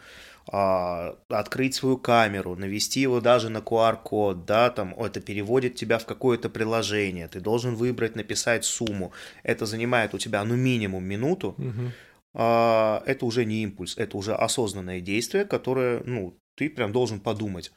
открыть 0.46 1.76
свою 1.76 1.98
камеру, 1.98 2.56
навести 2.56 3.00
его 3.00 3.22
даже 3.22 3.50
на 3.50 3.60
QR-код, 3.60 4.46
да, 4.46 4.70
там, 4.70 4.94
это 4.96 5.22
переводит 5.22 5.76
тебя 5.76 5.98
в 5.98 6.06
какое-то 6.06 6.50
приложение, 6.50 7.28
ты 7.28 7.40
должен 7.40 7.76
выбрать, 7.76 8.16
написать 8.16 8.66
сумму, 8.66 9.14
это 9.44 9.66
занимает 9.66 10.14
у 10.14 10.18
тебя, 10.18 10.44
ну, 10.44 10.56
минимум 10.56 11.06
минуту, 11.06 11.56
угу. 11.58 11.92
это 12.34 13.20
уже 13.22 13.46
не 13.46 13.64
импульс, 13.64 13.98
это 13.98 14.18
уже 14.18 14.36
осознанное 14.36 15.00
действие, 15.00 15.46
которое, 15.46 16.02
ну, 16.06 16.38
ты 16.56 16.70
прям 16.70 16.92
должен 16.92 17.20
подумать. 17.20 17.72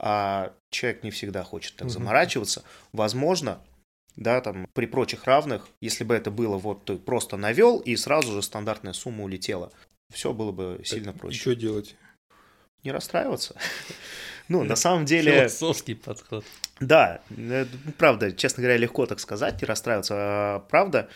А 0.00 0.52
человек 0.70 1.04
не 1.04 1.10
всегда 1.12 1.44
хочет 1.44 1.76
так 1.76 1.86
угу. 1.86 1.92
заморачиваться. 1.92 2.64
Возможно, 2.92 3.60
да, 4.16 4.40
там, 4.40 4.66
при 4.74 4.86
прочих 4.86 5.24
равных, 5.24 5.68
если 5.80 6.02
бы 6.02 6.14
это 6.14 6.30
было 6.30 6.58
вот 6.58 6.84
ты 6.84 6.96
просто 6.96 7.36
навел 7.36 7.78
и 7.78 7.94
сразу 7.96 8.32
же 8.32 8.42
стандартная 8.42 8.92
сумма 8.92 9.24
улетела 9.24 9.72
все 10.14 10.32
было 10.32 10.52
бы 10.52 10.80
сильно 10.84 11.12
так 11.12 11.20
проще. 11.20 11.40
Что 11.40 11.54
делать? 11.54 11.96
Не 12.82 12.92
расстраиваться. 12.92 13.56
Ну, 14.48 14.62
на 14.62 14.76
самом 14.76 15.06
деле... 15.06 15.32
Философский 15.32 15.94
подход. 15.94 16.44
Да, 16.78 17.22
правда, 17.96 18.30
честно 18.30 18.62
говоря, 18.62 18.76
легко 18.76 19.06
так 19.06 19.18
сказать, 19.18 19.62
не 19.62 19.64
расстраиваться. 19.64 20.14
А, 20.18 20.60
правда, 20.68 21.08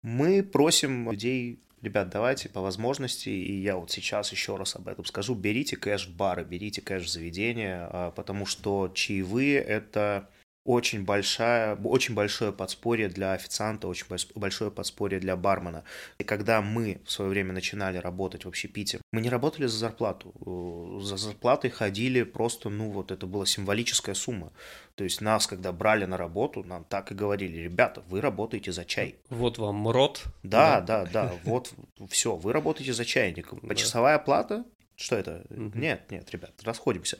мы 0.00 0.42
просим 0.42 1.10
людей 1.10 1.60
ребят, 1.82 2.08
давайте 2.10 2.48
по 2.48 2.60
возможности, 2.60 3.28
и 3.28 3.60
я 3.60 3.76
вот 3.76 3.90
сейчас 3.90 4.32
еще 4.32 4.56
раз 4.56 4.76
об 4.76 4.88
этом 4.88 5.04
скажу, 5.04 5.34
берите 5.34 5.76
кэш 5.76 6.08
в 6.08 6.16
бары, 6.16 6.44
берите 6.44 6.80
кэш 6.80 7.04
в 7.04 7.08
заведения, 7.08 7.88
а, 7.90 8.10
потому 8.10 8.46
что 8.46 8.90
чаевые– 8.94 9.58
это 9.60 10.28
очень, 10.66 11.04
большая, 11.04 11.76
очень 11.76 12.14
большое 12.14 12.52
подспорье 12.52 13.08
для 13.08 13.32
официанта, 13.32 13.88
очень 13.88 14.06
большое 14.34 14.70
подспорье 14.70 15.20
для 15.20 15.36
бармена. 15.36 15.84
И 16.18 16.24
когда 16.24 16.60
мы 16.60 17.00
в 17.04 17.10
свое 17.10 17.30
время 17.30 17.52
начинали 17.52 17.98
работать 17.98 18.44
в 18.44 18.48
общепите, 18.48 19.00
мы 19.12 19.20
не 19.20 19.30
работали 19.30 19.66
за 19.66 19.78
зарплату. 19.78 20.34
Э, 20.44 21.04
за 21.04 21.16
зарплатой 21.16 21.70
ходили 21.70 22.24
просто, 22.24 22.68
ну 22.68 22.90
вот, 22.90 23.10
это 23.10 23.26
была 23.26 23.46
символическая 23.46 24.14
сумма. 24.14 24.52
То 24.96 25.04
есть 25.04 25.20
нас, 25.20 25.46
когда 25.46 25.72
брали 25.72 26.04
на 26.04 26.16
работу, 26.16 26.64
нам 26.64 26.84
так 26.84 27.12
и 27.12 27.14
говорили, 27.14 27.58
ребята, 27.58 28.02
вы 28.08 28.20
работаете 28.20 28.72
за 28.72 28.84
чай. 28.84 29.16
Вот 29.30 29.58
вам 29.58 29.88
рот. 29.88 30.24
Да, 30.42 30.80
да, 30.80 31.04
да, 31.04 31.26
да 31.28 31.32
вот 31.44 31.72
все, 32.10 32.34
вы 32.34 32.52
работаете 32.52 32.92
за 32.92 33.04
чайник. 33.04 33.48
Почасовая 33.60 34.18
плата, 34.18 34.64
что 34.96 35.16
это? 35.16 35.44
Нет, 35.50 36.10
нет, 36.10 36.30
ребят, 36.30 36.52
расходимся. 36.64 37.18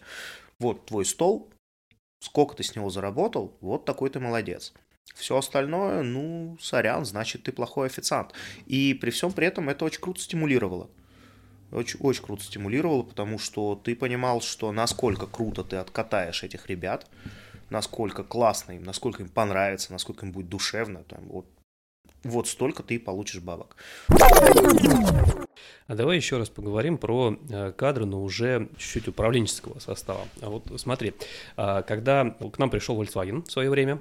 Вот 0.59 0.87
твой 0.87 1.05
стол, 1.05 1.51
сколько 2.19 2.55
ты 2.57 2.63
с 2.63 2.75
него 2.75 2.91
заработал, 2.91 3.57
вот 3.61 3.85
такой 3.85 4.11
ты 4.11 4.21
молодец. 4.21 4.73
Все 5.15 5.37
остальное, 5.37 6.03
ну, 6.03 6.59
сорян, 6.61 7.05
значит, 7.05 7.45
ты 7.45 7.53
плохой 7.53 7.87
официант. 7.87 8.33
И 8.67 8.95
при 8.95 9.11
всем 9.11 9.33
при 9.33 9.47
этом 9.47 9.69
это 9.69 9.85
очень 9.85 10.01
круто 10.01 10.21
стимулировало. 10.21 10.91
Очень, 11.73 12.01
очень 12.01 12.23
круто 12.23 12.45
стимулировало, 12.45 13.03
потому 13.03 13.39
что 13.39 13.75
ты 13.77 13.97
понимал, 13.97 14.41
что 14.41 14.73
насколько 14.73 15.27
круто 15.27 15.65
ты 15.65 15.77
откатаешь 15.77 16.43
этих 16.43 16.67
ребят, 16.69 17.09
насколько 17.71 18.23
классно 18.25 18.73
им, 18.73 18.83
насколько 18.83 19.23
им 19.23 19.29
понравится, 19.29 19.93
насколько 19.93 20.27
им 20.27 20.33
будет 20.33 20.49
душевно. 20.49 21.03
Там, 21.05 21.27
вот, 21.29 21.47
вот 22.27 22.49
столько 22.49 22.83
ты 22.83 22.99
получишь 22.99 23.41
бабок. 23.41 23.77
А 25.87 25.95
давай 25.95 26.17
еще 26.17 26.39
раз 26.39 26.49
поговорим 26.49 26.99
про 26.99 27.37
э, 27.49 27.73
кадры, 27.73 28.07
но 28.07 28.21
уже 28.21 28.69
чуть-чуть 28.77 29.09
управленческого 29.09 29.79
состава. 29.79 30.27
А 30.43 30.51
вот 30.51 30.65
смотри, 30.79 31.15
а, 31.57 31.83
когда 31.83 32.25
к 32.25 32.59
нам 32.59 32.71
пришел 32.71 33.01
Volkswagen 33.01 33.45
в 33.47 33.53
свое 33.53 33.71
время, 33.71 34.01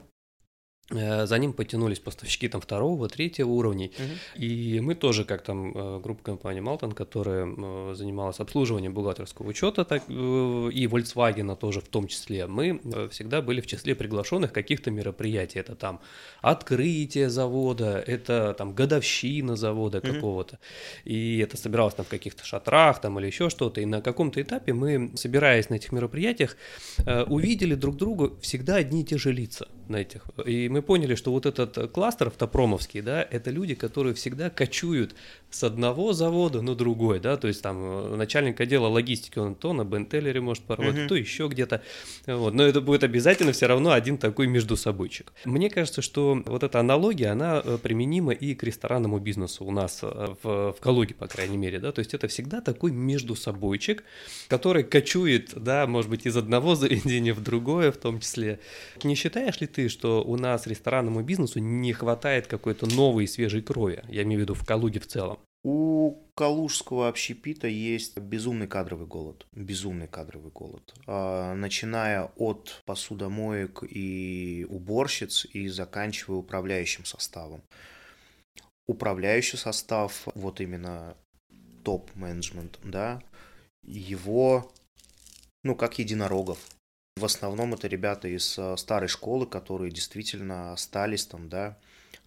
за 0.89 1.37
ним 1.39 1.53
потянулись 1.53 1.99
поставщики 1.99 2.47
там 2.47 2.61
второго, 2.61 3.07
третьего 3.09 3.49
уровней. 3.49 3.91
Мгм. 3.97 4.43
И 4.43 4.79
мы 4.81 4.93
тоже, 4.93 5.25
как 5.25 5.41
там 5.41 5.71
э, 5.75 5.99
группа 5.99 6.23
компании 6.23 6.59
Малтон, 6.61 6.91
которая 6.91 7.47
э, 7.47 7.93
занималась 7.95 8.39
обслуживанием 8.39 8.93
бухгалтерского 8.93 9.47
учета, 9.47 9.83
так, 9.83 10.03
э, 10.07 10.11
и 10.11 10.85
Volkswagen 10.85 11.55
тоже 11.55 11.81
в 11.81 11.87
том 11.87 12.07
числе, 12.07 12.45
мы 12.45 12.79
э, 12.83 13.07
всегда 13.09 13.41
были 13.41 13.61
в 13.61 13.67
числе 13.67 13.95
приглашенных 13.95 14.53
каких-то 14.53 14.91
мероприятий. 14.91 15.57
Это 15.57 15.75
там 15.75 16.01
открытие 16.41 17.29
завода, 17.29 18.03
это 18.05 18.53
там 18.53 18.73
годовщина 18.75 19.55
завода 19.55 20.01
Мгм. 20.03 20.13
какого-то. 20.13 20.59
И 21.03 21.39
это 21.39 21.57
собиралось 21.57 21.95
там 21.95 22.05
в 22.05 22.09
каких-то 22.09 22.45
шатрах 22.45 23.01
там 23.01 23.19
или 23.19 23.25
еще 23.25 23.49
что-то. 23.49 23.81
И 23.81 23.85
на 23.85 24.01
каком-то 24.01 24.39
этапе 24.39 24.73
мы, 24.73 25.11
собираясь 25.15 25.69
на 25.69 25.75
этих 25.75 25.91
мероприятиях, 25.91 26.57
э, 27.05 27.23
увидели 27.23 27.73
друг 27.73 27.95
друга 27.97 28.31
всегда 28.41 28.75
одни 28.75 29.01
и 29.01 29.03
те 29.03 29.17
же 29.17 29.31
лица 29.31 29.67
на 29.87 29.97
этих. 29.97 30.25
И 30.45 30.69
мы 30.75 30.81
поняли, 30.81 31.15
что 31.15 31.31
вот 31.31 31.45
этот 31.45 31.77
э, 31.77 31.87
кластер 31.87 32.27
автопромовский, 32.27 32.99
да, 32.99 33.23
это 33.23 33.49
люди, 33.49 33.75
которые 33.75 34.13
всегда 34.13 34.49
кочуют 34.49 35.15
с 35.55 35.63
одного 35.63 36.11
завода 36.11 36.61
на 36.61 36.75
другой, 36.75 37.19
да, 37.21 37.37
то 37.37 37.47
есть 37.47 37.61
там 37.61 37.77
э, 37.79 38.15
начальник 38.17 38.59
отдела 38.59 38.87
логистики, 38.87 39.39
он 39.39 39.55
то 39.55 39.71
на 39.71 39.85
Бентеллере 39.85 40.41
может 40.41 40.63
поработать, 40.65 40.99
Мгм. 41.01 41.07
то 41.07 41.15
еще 41.15 41.47
где-то, 41.47 41.81
вот, 42.27 42.53
но 42.53 42.63
это 42.63 42.81
будет 42.81 43.03
обязательно 43.05 43.53
все 43.53 43.67
равно 43.67 43.91
один 43.91 44.17
такой 44.17 44.47
между 44.47 44.75
собойчик. 44.75 45.31
Мне 45.45 45.69
кажется, 45.69 46.01
что 46.01 46.41
вот 46.45 46.63
эта 46.63 46.81
аналогия, 46.81 47.29
она 47.29 47.61
э, 47.63 47.77
применима 47.81 48.33
и 48.33 48.53
к 48.53 48.63
ресторанному 48.63 49.19
бизнесу 49.19 49.63
у 49.63 49.71
нас 49.71 49.99
э, 50.01 50.35
в, 50.43 50.73
в 50.73 50.77
Калуге, 50.81 51.13
по 51.15 51.27
крайней 51.27 51.57
мере, 51.57 51.79
да, 51.79 51.93
то 51.93 51.99
есть 51.99 52.13
это 52.13 52.27
всегда 52.27 52.59
такой 52.59 52.91
между 52.91 53.35
собойчик, 53.35 54.03
который 54.49 54.83
кочует, 54.83 55.53
да, 55.55 55.87
может 55.87 56.09
быть, 56.09 56.25
из 56.25 56.35
одного 56.35 56.75
заведения 56.81 57.33
в 57.33 57.41
другое 57.41 57.93
в 57.93 57.97
том 57.97 58.19
числе. 58.19 58.59
Не 59.05 59.15
считаешь 59.15 59.61
ли 59.61 59.67
ты, 59.67 59.87
что 59.87 60.21
у 60.21 60.35
нас 60.35 60.67
ресторанному 60.67 61.21
бизнесу 61.23 61.59
не 61.59 61.93
хватает 61.93 62.47
какой-то 62.47 62.87
новой 62.87 63.25
свежей 63.25 63.61
крови? 63.61 64.03
Я 64.09 64.23
имею 64.23 64.39
в 64.39 64.43
виду 64.43 64.53
в 64.53 64.65
Калуге 64.65 64.99
в 64.99 65.07
целом. 65.07 65.39
У 65.67 66.21
калужского 66.35 67.07
общепита 67.07 67.67
есть 67.67 68.19
безумный 68.19 68.67
кадровый 68.67 69.07
голод. 69.07 69.47
Безумный 69.51 70.07
кадровый 70.07 70.51
голод. 70.51 70.93
А, 71.07 71.55
Начиная 71.55 72.25
от 72.35 72.83
посудомоек 72.85 73.81
и 73.81 74.67
уборщиц 74.69 75.45
и 75.45 75.67
заканчивая 75.67 76.37
управляющим 76.37 77.03
составом. 77.03 77.63
Управляющий 78.87 79.57
состав, 79.57 80.27
вот 80.35 80.61
именно 80.61 81.17
топ-менеджмент, 81.83 82.79
да, 82.83 83.23
его, 83.81 84.71
ну, 85.63 85.73
как 85.73 85.97
единорогов. 85.97 86.59
В 87.15 87.25
основном 87.25 87.73
это 87.73 87.87
ребята 87.87 88.27
из 88.27 88.59
э, 88.59 88.77
старой 88.77 89.07
школы, 89.07 89.47
которые 89.47 89.91
действительно 89.91 90.73
остались 90.73 91.25
там, 91.25 91.49
да, 91.49 91.79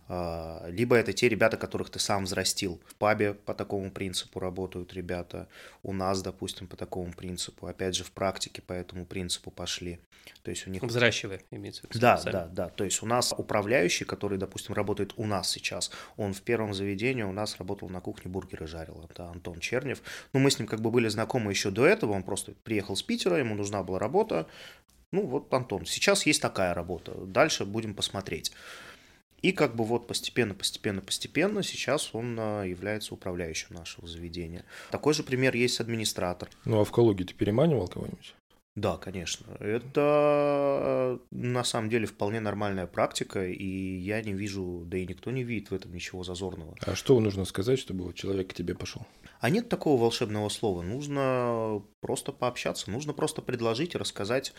либо 0.08 0.96
это 0.96 1.12
те 1.12 1.28
ребята, 1.28 1.56
которых 1.56 1.90
ты 1.90 1.98
сам 1.98 2.24
взрастил. 2.24 2.80
В 2.86 2.94
пабе 2.94 3.34
по 3.34 3.54
такому 3.54 3.90
принципу 3.90 4.40
работают 4.40 4.94
ребята, 4.94 5.48
у 5.82 5.92
нас, 5.92 6.22
допустим, 6.22 6.66
по 6.66 6.76
такому 6.76 7.12
принципу. 7.12 7.66
Опять 7.66 7.94
же, 7.94 8.04
в 8.04 8.12
практике 8.12 8.62
по 8.62 8.72
этому 8.72 9.04
принципу 9.04 9.50
пошли. 9.50 9.98
То 10.42 10.50
есть 10.50 10.66
у 10.66 10.70
них... 10.70 10.82
Взращивая, 10.82 11.42
имеется 11.50 11.82
в 11.82 11.84
виду. 11.84 12.00
Да, 12.00 12.16
сами. 12.16 12.32
да, 12.32 12.46
да. 12.46 12.68
То 12.68 12.84
есть 12.84 13.02
у 13.02 13.06
нас 13.06 13.34
управляющий, 13.36 14.04
который, 14.04 14.38
допустим, 14.38 14.74
работает 14.74 15.12
у 15.16 15.26
нас 15.26 15.50
сейчас, 15.50 15.90
он 16.16 16.32
в 16.32 16.42
первом 16.42 16.72
заведении 16.74 17.22
у 17.22 17.32
нас 17.32 17.56
работал 17.58 17.88
на 17.88 18.00
кухне 18.00 18.30
бургеры 18.30 18.66
жарил. 18.66 19.04
Это 19.08 19.28
Антон 19.28 19.60
Чернев. 19.60 20.02
Ну, 20.32 20.40
мы 20.40 20.50
с 20.50 20.58
ним 20.58 20.68
как 20.68 20.80
бы 20.80 20.90
были 20.90 21.08
знакомы 21.08 21.50
еще 21.52 21.70
до 21.70 21.86
этого. 21.86 22.12
Он 22.12 22.22
просто 22.22 22.52
приехал 22.64 22.96
с 22.96 23.02
Питера, 23.02 23.36
ему 23.36 23.54
нужна 23.54 23.82
была 23.82 23.98
работа. 23.98 24.46
Ну, 25.12 25.26
вот, 25.26 25.52
Антон, 25.52 25.86
сейчас 25.86 26.26
есть 26.26 26.42
такая 26.42 26.74
работа. 26.74 27.12
Дальше 27.12 27.64
будем 27.64 27.94
посмотреть. 27.94 28.52
И 29.42 29.52
как 29.52 29.76
бы 29.76 29.84
вот 29.84 30.06
постепенно, 30.06 30.54
постепенно, 30.54 31.00
постепенно 31.00 31.62
сейчас 31.62 32.14
он 32.14 32.36
а, 32.38 32.64
является 32.64 33.14
управляющим 33.14 33.74
нашего 33.76 34.06
заведения. 34.08 34.64
Такой 34.90 35.14
же 35.14 35.22
пример 35.22 35.54
есть 35.54 35.80
администратор. 35.80 36.48
Ну 36.64 36.80
а 36.80 36.84
в 36.84 36.90
Калуге 36.90 37.24
ты 37.24 37.34
переманивал 37.34 37.88
кого-нибудь? 37.88 38.34
Да, 38.78 38.96
конечно. 38.96 39.44
Это 39.58 40.00
э, 40.00 41.18
на 41.32 41.64
самом 41.64 41.90
деле 41.90 42.06
вполне 42.06 42.38
нормальная 42.38 42.86
практика, 42.86 43.44
и 43.44 43.96
я 43.98 44.22
не 44.22 44.32
вижу, 44.32 44.84
да 44.86 44.98
и 44.98 45.06
никто 45.06 45.32
не 45.32 45.42
видит 45.42 45.70
в 45.70 45.74
этом 45.74 45.92
ничего 45.92 46.22
зазорного. 46.22 46.76
А 46.86 46.94
что 46.94 47.18
нужно 47.18 47.44
сказать, 47.44 47.80
чтобы 47.80 48.04
вот 48.04 48.14
человек 48.14 48.50
к 48.50 48.54
тебе 48.54 48.76
пошел? 48.76 49.04
А 49.40 49.50
нет 49.50 49.68
такого 49.68 50.00
волшебного 50.00 50.48
слова. 50.48 50.82
Нужно 50.82 51.82
просто 52.00 52.30
пообщаться, 52.30 52.88
нужно 52.88 53.12
просто 53.12 53.42
предложить 53.42 53.96
и 53.96 53.98
рассказать, 53.98 54.52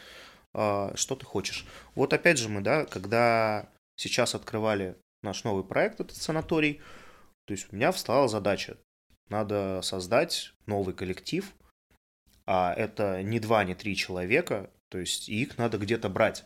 а, 0.53 0.91
что 0.95 1.15
ты 1.15 1.25
хочешь. 1.25 1.65
Вот 1.95 2.11
опять 2.11 2.39
же 2.39 2.49
мы, 2.49 2.59
да, 2.59 2.83
когда 2.85 3.69
сейчас 3.99 4.33
открывали 4.35 4.95
наш 5.21 5.43
новый 5.43 5.63
проект, 5.63 5.99
этот 5.99 6.15
санаторий, 6.17 6.79
то 7.45 7.53
есть 7.53 7.67
у 7.71 7.75
меня 7.75 7.91
встала 7.91 8.27
задача. 8.27 8.77
Надо 9.29 9.81
создать 9.83 10.53
новый 10.65 10.95
коллектив, 10.95 11.45
а 12.47 12.73
это 12.73 13.21
не 13.21 13.39
два, 13.39 13.63
не 13.63 13.75
три 13.75 13.95
человека, 13.95 14.69
то 14.89 14.97
есть 14.97 15.29
их 15.29 15.57
надо 15.57 15.77
где-то 15.77 16.09
брать. 16.09 16.45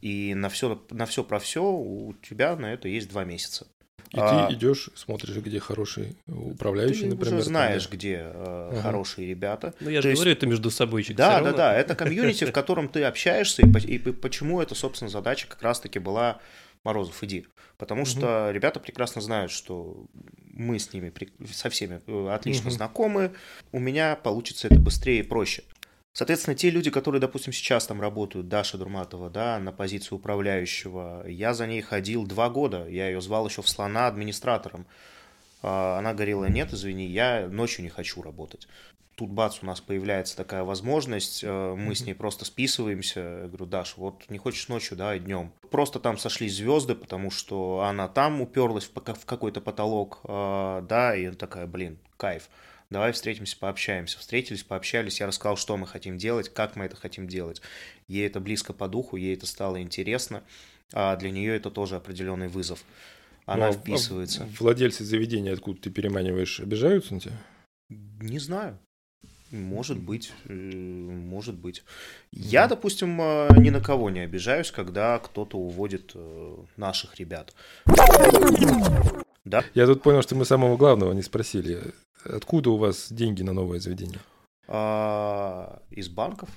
И 0.00 0.32
на 0.34 0.48
все, 0.48 0.80
на 0.90 1.06
все 1.06 1.24
про 1.24 1.38
все 1.40 1.62
у 1.62 2.14
тебя 2.22 2.54
на 2.56 2.72
это 2.72 2.88
есть 2.88 3.08
два 3.10 3.24
месяца. 3.24 3.66
И 4.10 4.16
А- 4.18 4.46
ты 4.46 4.54
идешь, 4.54 4.88
смотришь, 4.94 5.36
где 5.36 5.58
хороший 5.60 6.16
управляющий, 6.26 7.02
Ты 7.02 7.08
например. 7.08 7.34
уже 7.34 7.42
знаешь, 7.42 7.86
да. 7.88 7.96
где 7.96 8.14
э, 8.22 8.32
Ага. 8.72 8.80
хорошие 8.80 9.28
ребята. 9.28 9.74
Ну, 9.80 9.90
я 9.90 9.98
То 9.98 10.02
же 10.04 10.08
есть- 10.10 10.20
говорю, 10.22 10.32
это 10.36 10.46
между 10.46 10.70
собойчик. 10.70 11.14
Да, 11.16 11.28
да, 11.28 11.38
равно. 11.40 11.56
да, 11.56 11.74
это 11.76 11.94
комьюнити, 11.94 12.44
в 12.44 12.52
котором 12.52 12.88
ты 12.88 13.04
общаешься, 13.04 13.60
и, 13.66 13.66
и 13.94 13.98
по- 13.98 14.12
почему 14.14 14.62
эта, 14.62 14.74
собственно, 14.74 15.10
задача 15.10 15.46
как 15.46 15.60
раз-таки 15.60 15.98
была 15.98 16.40
Морозов, 16.84 17.22
иди. 17.22 17.46
Потому 17.76 18.02
Мгм. 18.02 18.10
что 18.10 18.50
ребята 18.50 18.80
прекрасно 18.80 19.20
знают, 19.20 19.50
что 19.50 20.06
мы 20.52 20.78
с 20.78 20.92
ними 20.92 21.12
со 21.52 21.70
всеми 21.70 22.00
э, 22.06 22.28
отлично 22.30 22.70
Мгм. 22.70 22.72
знакомы, 22.72 23.32
у 23.72 23.78
меня 23.78 24.16
получится 24.16 24.68
это 24.68 24.80
быстрее 24.80 25.20
и 25.20 25.22
проще. 25.22 25.64
Соответственно, 26.12 26.56
те 26.56 26.70
люди, 26.70 26.90
которые, 26.90 27.20
допустим, 27.20 27.52
сейчас 27.52 27.86
там 27.86 28.00
работают, 28.00 28.48
Даша 28.48 28.76
Дурматова, 28.76 29.30
да, 29.30 29.58
на 29.60 29.70
позиции 29.70 30.14
управляющего, 30.14 31.24
я 31.28 31.54
за 31.54 31.66
ней 31.66 31.80
ходил 31.80 32.26
два 32.26 32.48
года, 32.50 32.88
я 32.88 33.08
ее 33.08 33.20
звал 33.20 33.46
еще 33.46 33.62
в 33.62 33.68
слона 33.68 34.08
администратором. 34.08 34.86
А, 35.62 35.98
Она 35.98 36.14
говорила, 36.14 36.46
нет, 36.46 36.72
извини, 36.72 37.06
я 37.06 37.48
ночью 37.48 37.82
не 37.82 37.88
хочу 37.88 38.22
работать. 38.22 38.68
Тут 39.18 39.30
бац, 39.30 39.58
у 39.62 39.66
нас 39.66 39.80
появляется 39.80 40.36
такая 40.36 40.62
возможность, 40.62 41.42
э, 41.42 41.74
мы 41.76 41.96
с 41.96 42.06
ней 42.06 42.14
просто 42.14 42.44
списываемся. 42.44 43.40
Я 43.42 43.48
говорю, 43.48 43.66
Даш, 43.66 43.96
вот 43.96 44.30
не 44.30 44.38
хочешь 44.38 44.68
ночью, 44.68 44.96
да, 44.96 45.18
днем. 45.18 45.52
Просто 45.72 45.98
там 45.98 46.18
сошлись 46.18 46.54
звезды, 46.54 46.94
потому 46.94 47.32
что 47.32 47.80
она 47.80 48.06
там 48.06 48.40
уперлась 48.40 48.84
в 48.84 49.24
какой-то 49.24 49.60
потолок, 49.60 50.20
э, 50.22 50.82
да, 50.88 51.16
и 51.16 51.24
она 51.24 51.34
такая, 51.34 51.66
блин, 51.66 51.98
кайф. 52.16 52.48
Давай 52.90 53.10
встретимся, 53.10 53.58
пообщаемся. 53.58 54.18
Встретились, 54.20 54.62
пообщались, 54.62 55.18
я 55.18 55.26
рассказал, 55.26 55.56
что 55.56 55.76
мы 55.76 55.88
хотим 55.88 56.16
делать, 56.16 56.48
как 56.48 56.76
мы 56.76 56.84
это 56.84 56.94
хотим 56.94 57.26
делать. 57.26 57.60
Ей 58.06 58.26
это 58.26 58.38
близко 58.38 58.72
по 58.72 58.86
духу, 58.86 59.16
ей 59.16 59.34
это 59.34 59.46
стало 59.46 59.82
интересно, 59.82 60.44
а 60.92 61.16
для 61.16 61.32
нее 61.32 61.56
это 61.56 61.72
тоже 61.72 61.96
определенный 61.96 62.46
вызов. 62.46 62.84
Она 63.48 63.68
Ну, 63.68 63.70
а 63.70 63.72
вписывается. 63.72 64.46
Владельцы 64.60 65.04
заведения, 65.04 65.54
откуда 65.54 65.80
ты 65.80 65.90
переманиваешь, 65.90 66.60
обижаются 66.60 67.14
на 67.14 67.20
тебя? 67.20 67.38
Не 67.88 68.38
знаю. 68.38 68.78
Может 69.50 69.98
быть, 69.98 70.34
э, 70.44 70.52
может 70.52 71.54
быть. 71.54 71.82
Я, 72.30 72.68
допустим, 72.68 73.18
э, 73.22 73.48
ни 73.56 73.70
на 73.70 73.80
кого 73.80 74.10
не 74.10 74.20
обижаюсь, 74.20 74.70
когда 74.70 75.18
кто-то 75.18 75.56
уводит 75.56 76.12
э, 76.14 76.56
наших 76.76 77.18
ребят. 77.18 77.54
Да? 79.46 79.64
Я 79.72 79.86
тут 79.86 80.02
понял, 80.02 80.20
что 80.20 80.34
мы 80.34 80.44
самого 80.44 80.76
главного 80.76 81.14
не 81.14 81.22
спросили. 81.22 81.80
Откуда 82.24 82.68
у 82.68 82.76
вас 82.76 83.10
деньги 83.10 83.42
на 83.42 83.54
новое 83.54 83.80
заведение? 83.80 84.18
А, 84.66 85.80
Из 85.88 86.10
банков. 86.10 86.50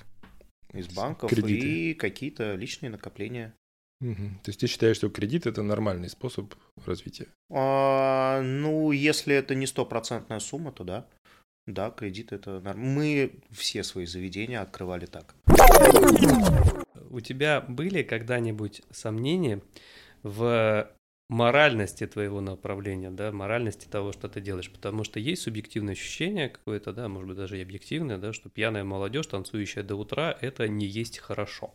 Из 0.74 0.88
банков 0.88 1.30
Кредиты. 1.30 1.90
и 1.90 1.94
какие-то 1.94 2.54
личные 2.54 2.90
накопления. 2.90 3.54
То 4.02 4.48
есть 4.48 4.60
ты 4.60 4.66
считаешь, 4.66 4.96
что 4.96 5.08
кредит 5.08 5.46
это 5.46 5.62
нормальный 5.62 6.08
способ 6.08 6.54
развития? 6.84 7.28
А, 7.50 8.40
ну, 8.42 8.90
если 8.90 9.34
это 9.34 9.54
не 9.54 9.66
стопроцентная 9.66 10.40
сумма, 10.40 10.72
то 10.72 10.82
да. 10.82 11.06
Да, 11.66 11.90
кредит 11.90 12.32
это 12.32 12.60
норм. 12.60 12.80
Мы 12.80 13.34
все 13.50 13.84
свои 13.84 14.06
заведения 14.06 14.60
открывали 14.60 15.06
так. 15.06 15.36
У 17.10 17.20
тебя 17.20 17.60
были 17.60 18.02
когда-нибудь 18.02 18.82
сомнения 18.90 19.62
в 20.24 20.90
моральности 21.28 22.06
твоего 22.06 22.40
направления, 22.40 23.10
да, 23.10 23.30
моральности 23.30 23.86
того, 23.86 24.12
что 24.12 24.28
ты 24.28 24.40
делаешь, 24.40 24.70
потому 24.70 25.04
что 25.04 25.20
есть 25.20 25.42
субъективное 25.42 25.94
ощущение 25.94 26.48
какое-то, 26.48 26.92
да, 26.92 27.08
может 27.08 27.28
быть 27.28 27.36
даже 27.36 27.58
и 27.58 27.62
объективное, 27.62 28.18
да, 28.18 28.32
что 28.32 28.50
пьяная 28.50 28.84
молодежь, 28.84 29.28
танцующая 29.28 29.82
до 29.82 29.94
утра, 29.94 30.36
это 30.40 30.68
не 30.68 30.86
есть 30.86 31.18
хорошо. 31.18 31.74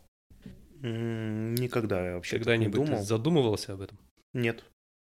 Никогда 0.82 2.06
я 2.06 2.14
вообще 2.14 2.38
так 2.38 2.58
не 2.58 2.68
думал. 2.68 3.02
задумывался 3.02 3.72
об 3.74 3.82
этом? 3.82 3.98
Нет, 4.32 4.64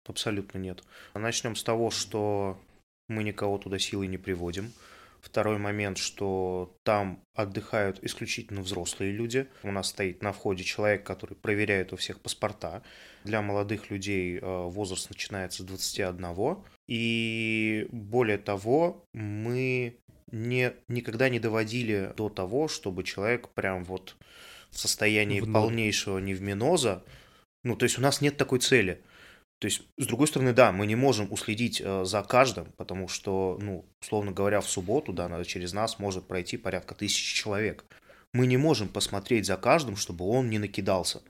абсолютно 0.05 0.57
нет. 0.57 0.83
Начнем 1.13 1.55
с 1.55 1.63
того, 1.63 1.91
что 1.91 2.59
мы 3.07 3.23
никого 3.23 3.57
туда 3.57 3.77
силой 3.77 4.07
не 4.07 4.17
приводим. 4.17 4.71
Второй 5.21 5.59
момент, 5.59 5.99
что 5.99 6.75
там 6.81 7.23
отдыхают 7.35 8.03
исключительно 8.03 8.61
взрослые 8.61 9.11
люди. 9.11 9.47
У 9.61 9.71
нас 9.71 9.89
стоит 9.89 10.23
на 10.23 10.31
входе 10.31 10.63
человек, 10.63 11.05
который 11.05 11.35
проверяет 11.35 11.93
у 11.93 11.95
всех 11.95 12.19
паспорта. 12.21 12.81
Для 13.23 13.43
молодых 13.43 13.91
людей 13.91 14.39
э, 14.39 14.41
возраст 14.41 15.11
начинается 15.11 15.61
с 15.61 15.65
21. 15.67 16.57
И 16.87 17.87
более 17.91 18.39
того, 18.39 19.05
мы 19.13 19.99
не, 20.31 20.73
никогда 20.87 21.29
не 21.29 21.39
доводили 21.39 22.13
до 22.17 22.29
того, 22.29 22.67
чтобы 22.67 23.03
человек 23.03 23.49
прям 23.49 23.83
вот 23.83 24.15
в 24.71 24.77
состоянии 24.77 25.41
в 25.41 25.51
полнейшего 25.51 26.17
невминоза, 26.19 27.03
ну, 27.63 27.75
то 27.75 27.83
есть 27.83 27.97
у 27.97 28.01
нас 28.01 28.21
нет 28.21 28.37
такой 28.37 28.59
цели– 28.59 29.03
то 29.61 29.65
есть, 29.65 29.83
с 29.95 30.07
другой 30.07 30.25
стороны, 30.25 30.53
да, 30.53 30.71
мы 30.71 30.87
не 30.87 30.95
можем 30.95 31.31
уследить 31.31 31.83
э, 31.85 32.03
за 32.03 32.23
каждым, 32.23 32.71
потому 32.77 33.07
что, 33.07 33.59
ну, 33.61 33.85
условно 34.01 34.31
говоря, 34.31 34.59
в 34.59 34.67
субботу, 34.67 35.13
да, 35.13 35.43
через 35.43 35.71
нас 35.71 35.99
может 35.99 36.27
пройти 36.27 36.57
порядка 36.57 36.95
тысячи 36.95 37.35
человек. 37.35 37.85
Мы 38.33 38.47
не 38.47 38.57
можем 38.57 38.89
посмотреть 38.89 39.45
за 39.45 39.57
каждым, 39.57 39.97
чтобы 39.97 40.25
он 40.25 40.49
не 40.49 40.57
накидался 40.57 41.21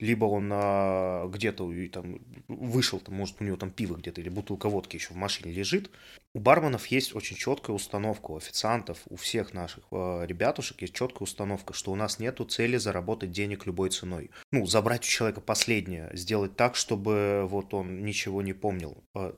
либо 0.00 0.24
он 0.24 0.50
а, 0.52 1.28
где-то 1.28 1.70
там 1.92 2.20
вышел, 2.48 2.98
там, 2.98 3.14
может, 3.14 3.40
у 3.40 3.44
него 3.44 3.56
там 3.56 3.70
пиво 3.70 3.94
где-то 3.96 4.20
или 4.20 4.28
бутылка 4.28 4.68
водки 4.68 4.96
еще 4.96 5.14
в 5.14 5.16
машине 5.16 5.52
лежит. 5.52 5.90
У 6.34 6.40
барменов 6.40 6.86
есть 6.88 7.14
очень 7.14 7.36
четкая 7.36 7.76
установка, 7.76 8.32
у 8.32 8.36
официантов, 8.36 8.98
у 9.08 9.16
всех 9.16 9.54
наших 9.54 9.84
а, 9.92 10.24
ребятушек 10.24 10.82
есть 10.82 10.94
четкая 10.94 11.20
установка, 11.20 11.74
что 11.74 11.92
у 11.92 11.94
нас 11.94 12.18
нету 12.18 12.44
цели 12.44 12.76
заработать 12.76 13.30
денег 13.30 13.66
любой 13.66 13.90
ценой. 13.90 14.30
Ну, 14.50 14.66
забрать 14.66 15.04
у 15.04 15.08
человека 15.08 15.40
последнее, 15.40 16.10
сделать 16.12 16.56
так, 16.56 16.74
чтобы 16.74 17.46
вот 17.48 17.72
он 17.72 18.04
ничего 18.04 18.42
не 18.42 18.52
помнил. 18.52 19.04
А, 19.14 19.36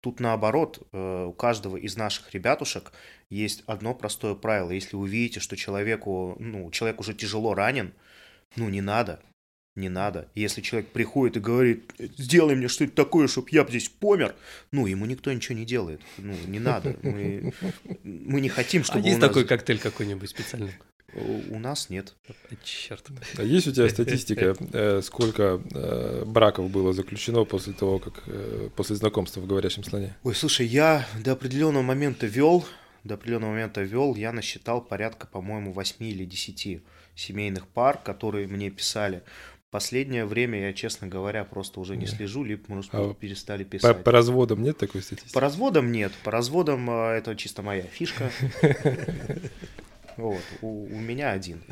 тут 0.00 0.20
наоборот, 0.20 0.86
э, 0.92 1.24
у 1.24 1.32
каждого 1.32 1.76
из 1.76 1.96
наших 1.96 2.32
ребятушек 2.32 2.92
есть 3.28 3.64
одно 3.66 3.92
простое 3.92 4.36
правило. 4.36 4.70
Если 4.70 4.94
вы 4.94 5.08
видите, 5.08 5.40
что 5.40 5.56
человеку, 5.56 6.36
ну, 6.38 6.70
человек 6.70 7.00
уже 7.00 7.12
тяжело 7.12 7.54
ранен, 7.54 7.92
ну, 8.54 8.68
не 8.68 8.80
надо 8.80 9.20
не 9.76 9.88
надо. 9.88 10.28
Если 10.34 10.62
человек 10.62 10.88
приходит 10.88 11.36
и 11.36 11.40
говорит, 11.40 11.92
сделай 12.16 12.56
мне 12.56 12.68
что-то 12.68 12.92
такое, 12.92 13.28
чтобы 13.28 13.48
я 13.52 13.64
здесь 13.68 13.88
помер, 13.88 14.34
ну, 14.72 14.86
ему 14.86 15.06
никто 15.06 15.32
ничего 15.32 15.56
не 15.56 15.64
делает. 15.64 16.00
Ну, 16.18 16.34
не 16.46 16.58
надо. 16.58 16.96
Мы, 17.02 17.52
мы 18.02 18.40
не 18.40 18.48
хотим, 18.48 18.82
чтобы 18.84 19.00
а 19.00 19.02
есть 19.06 19.20
нас... 19.20 19.28
такой 19.28 19.44
коктейль 19.44 19.78
какой-нибудь 19.78 20.30
специальный? 20.30 20.72
У 21.50 21.58
нас 21.58 21.88
нет. 21.88 22.14
Черт. 22.62 23.06
А 23.38 23.42
есть 23.42 23.66
у 23.68 23.72
тебя 23.72 23.88
статистика, 23.88 24.54
э, 24.72 25.00
сколько 25.02 25.62
э, 25.72 26.24
браков 26.26 26.70
было 26.70 26.92
заключено 26.92 27.44
после 27.44 27.72
того, 27.72 27.98
как 27.98 28.24
э, 28.26 28.68
после 28.76 28.96
знакомства 28.96 29.40
в 29.40 29.46
говорящем 29.46 29.84
слоне? 29.84 30.16
Ой, 30.24 30.34
слушай, 30.34 30.66
я 30.66 31.06
до 31.24 31.32
определенного 31.32 31.82
момента 31.82 32.26
вел, 32.26 32.66
до 33.04 33.14
определенного 33.14 33.52
момента 33.52 33.82
вел, 33.82 34.14
я 34.14 34.32
насчитал 34.32 34.82
порядка, 34.82 35.26
по-моему, 35.26 35.72
8 35.72 36.04
или 36.04 36.24
10 36.24 36.82
семейных 37.14 37.66
пар, 37.66 37.98
которые 37.98 38.46
мне 38.46 38.70
писали. 38.70 39.22
Последнее 39.76 40.24
время 40.24 40.68
я, 40.68 40.72
честно 40.72 41.06
говоря, 41.06 41.44
просто 41.44 41.80
уже 41.80 41.98
не 41.98 42.06
слежу, 42.06 42.44
либо, 42.44 42.62
может, 42.68 42.94
а 42.94 43.12
перестали 43.12 43.62
писать. 43.62 43.98
По, 43.98 44.04
по 44.04 44.10
разводам 44.10 44.62
нет 44.62 44.78
такой 44.78 45.02
статистики? 45.02 45.34
По 45.34 45.40
разводам 45.42 45.92
нет. 45.92 46.12
По 46.24 46.30
разводам 46.30 46.88
а, 46.88 47.12
это 47.12 47.36
чисто 47.36 47.60
моя 47.60 47.82
фишка. 47.82 48.30
Вот, 50.16 50.40
у, 50.62 50.86
у 50.86 50.98
меня 50.98 51.32
один. 51.32 51.62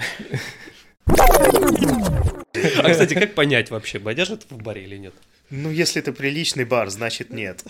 А, 1.07 2.91
кстати, 2.91 3.15
как 3.15 3.35
понять 3.35 3.71
вообще, 3.71 3.99
бодяжат 3.99 4.45
в 4.51 4.63
баре 4.63 4.85
или 4.85 4.99
нет? 4.99 5.15
Ну, 5.51 5.71
если 5.71 6.01
это 6.01 6.13
приличный 6.13 6.65
бар, 6.65 6.89
значит 6.89 7.31
нет. 7.31 7.65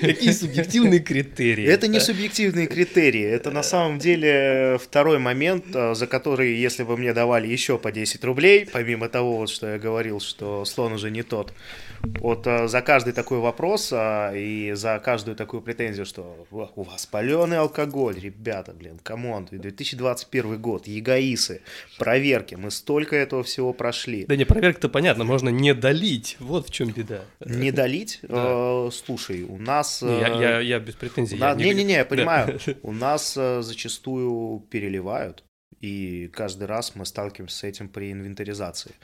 Какие 0.00 0.32
субъективные 0.32 1.00
критерии? 1.00 1.64
Это 1.64 1.88
не 1.88 2.00
субъективные 2.00 2.66
критерии. 2.66 3.24
Это 3.24 3.50
на 3.50 3.62
самом 3.62 3.98
деле 3.98 4.78
второй 4.78 5.18
момент, 5.18 5.64
а, 5.74 5.94
за 5.94 6.06
который, 6.06 6.54
если 6.54 6.82
бы 6.82 6.98
мне 6.98 7.14
давали 7.14 7.46
еще 7.48 7.78
по 7.78 7.90
10 7.90 8.22
рублей, 8.24 8.68
помимо 8.70 9.08
того, 9.08 9.46
что 9.46 9.68
я 9.68 9.78
говорил, 9.78 10.20
что 10.20 10.66
слон 10.66 10.92
уже 10.92 11.10
не 11.10 11.22
тот, 11.22 11.54
вот 12.02 12.46
а, 12.46 12.68
за 12.68 12.80
каждый 12.82 13.12
такой 13.12 13.38
вопрос 13.38 13.90
а, 13.92 14.32
и 14.34 14.72
за 14.72 15.00
каждую 15.04 15.36
такую 15.36 15.62
претензию, 15.62 16.06
что 16.06 16.46
у 16.50 16.82
вас 16.82 17.06
паленый 17.06 17.58
алкоголь, 17.58 18.18
ребята, 18.18 18.72
блин, 18.72 19.00
come 19.02 19.27
on, 19.27 19.46
2021 19.50 20.60
год, 20.60 20.86
ЕГАИСы, 20.86 21.62
проверки, 21.98 22.54
мы 22.54 22.70
столько 22.70 23.16
этого 23.16 23.42
всего 23.42 23.72
прошли. 23.72 24.26
Да 24.26 24.36
не, 24.36 24.44
проверка-то 24.44 24.88
понятно, 24.88 25.24
можно 25.38 25.56
не 25.56 25.74
долить, 25.74 26.36
вот 26.40 26.68
в 26.68 26.70
чем 26.70 26.90
беда. 26.90 27.20
Не 27.44 27.70
долить? 27.70 28.18
Да. 28.22 28.86
Э, 28.86 28.90
слушай, 28.92 29.42
у 29.44 29.58
нас... 29.58 30.02
Не, 30.02 30.20
я, 30.20 30.28
я, 30.28 30.60
я 30.60 30.80
без 30.80 30.94
претензий. 30.94 31.36
Не-не-не, 31.36 31.92
я, 31.92 31.98
я 31.98 32.04
понимаю, 32.04 32.58
да. 32.66 32.74
у 32.82 32.92
нас 32.92 33.36
э, 33.36 33.62
зачастую 33.62 34.60
переливают, 34.70 35.44
и 35.80 36.28
каждый 36.32 36.64
раз 36.66 36.96
мы 36.96 37.06
сталкиваемся 37.06 37.56
с 37.58 37.64
этим 37.64 37.88
при 37.88 38.10
инвентаризации. 38.10 38.94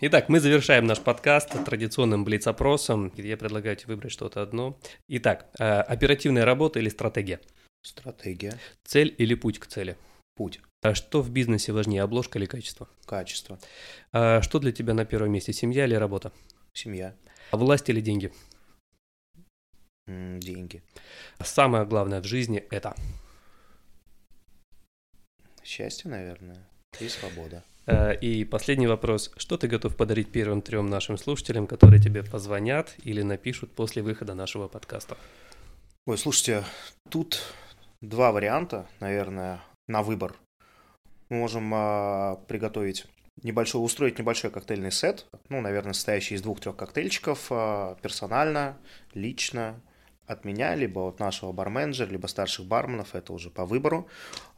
Итак, 0.00 0.28
мы 0.28 0.40
завершаем 0.40 0.86
наш 0.86 0.98
подкаст 0.98 1.64
традиционным 1.64 2.24
блиц-опросом, 2.24 3.12
я 3.16 3.36
предлагаю 3.36 3.76
тебе 3.76 3.94
выбрать 3.94 4.12
что-то 4.12 4.42
одно. 4.42 4.78
Итак, 5.06 5.46
э, 5.60 5.64
оперативная 5.64 6.44
работа 6.44 6.80
или 6.80 6.88
стратегия? 6.88 7.40
Стратегия. 7.82 8.58
Цель 8.84 9.14
или 9.16 9.34
путь 9.34 9.60
к 9.60 9.66
цели? 9.66 9.96
Путь. 10.34 10.60
А 10.82 10.94
что 10.94 11.22
в 11.22 11.30
бизнесе 11.30 11.72
важнее, 11.72 12.02
обложка 12.02 12.38
или 12.38 12.46
качество? 12.46 12.88
Качество. 13.04 13.58
А 14.12 14.42
что 14.42 14.58
для 14.60 14.72
тебя 14.72 14.94
на 14.94 15.04
первом 15.04 15.32
месте, 15.32 15.52
семья 15.52 15.84
или 15.84 15.94
работа? 15.94 16.32
Семья. 16.72 17.14
А 17.50 17.56
власть 17.56 17.88
или 17.88 18.00
деньги? 18.00 18.32
деньги. 20.06 20.82
Самое 21.40 21.84
главное 21.84 22.20
в 22.20 22.24
жизни 22.24 22.64
это? 22.70 22.94
Счастье, 25.62 26.10
наверное, 26.10 26.66
и 26.98 27.08
свобода. 27.08 27.62
Э, 27.86 28.14
и 28.18 28.44
последний 28.44 28.86
вопрос. 28.86 29.30
Что 29.36 29.58
ты 29.58 29.68
готов 29.68 29.96
подарить 29.96 30.32
первым 30.32 30.62
трем 30.62 30.86
нашим 30.86 31.18
слушателям, 31.18 31.66
которые 31.66 32.00
тебе 32.00 32.22
позвонят 32.22 32.94
или 33.02 33.22
напишут 33.22 33.72
после 33.72 34.02
выхода 34.02 34.34
нашего 34.34 34.68
подкаста? 34.68 35.18
Ой, 36.06 36.16
слушайте, 36.16 36.64
тут 37.10 37.42
два 38.00 38.32
варианта, 38.32 38.88
наверное, 39.00 39.60
на 39.88 40.02
выбор. 40.02 40.36
Мы 41.28 41.38
можем 41.38 41.70
а, 41.74 42.36
приготовить 42.48 43.06
небольшой, 43.42 43.84
устроить 43.84 44.18
небольшой 44.18 44.50
коктейльный 44.50 44.90
сет, 44.92 45.26
ну, 45.48 45.60
наверное, 45.60 45.92
состоящий 45.92 46.34
из 46.34 46.42
двух-трех 46.42 46.76
коктейльчиков, 46.76 47.46
а, 47.50 47.96
персонально, 48.02 48.78
лично, 49.14 49.80
от 50.28 50.44
меня, 50.44 50.74
либо 50.74 51.08
от 51.08 51.18
нашего 51.20 51.52
барменджера, 51.52 52.10
либо 52.10 52.26
старших 52.26 52.66
барменов, 52.66 53.14
это 53.14 53.32
уже 53.32 53.50
по 53.50 53.64
выбору, 53.64 54.08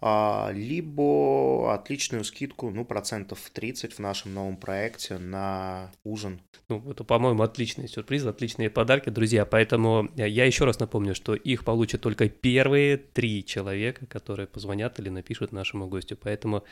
либо 0.03 1.74
отличную 1.74 2.24
скидку, 2.24 2.70
ну, 2.70 2.84
процентов 2.84 3.51
30 3.53 3.94
в 3.94 3.98
нашем 3.98 4.34
новом 4.34 4.57
проекте 4.57 5.18
на 5.18 5.90
ужин. 6.05 6.40
Ну, 6.68 6.82
это, 6.90 7.05
по-моему, 7.05 7.42
отличный 7.42 7.88
сюрприз, 7.88 8.24
отличные 8.24 8.70
подарки, 8.70 9.11
друзья, 9.11 9.44
поэтому 9.44 10.09
я 10.16 10.44
еще 10.46 10.64
раз 10.64 10.78
напомню, 10.78 11.14
что 11.14 11.34
их 11.34 11.64
получат 11.64 12.01
только 12.01 12.28
первые 12.28 12.96
три 12.96 13.44
человека, 13.44 14.07
которые 14.07 14.46
позвонят 14.46 14.98
или 15.01 15.09
напишут 15.09 15.53
нашему 15.53 15.88
гостю, 15.88 16.16
поэтому 16.16 16.64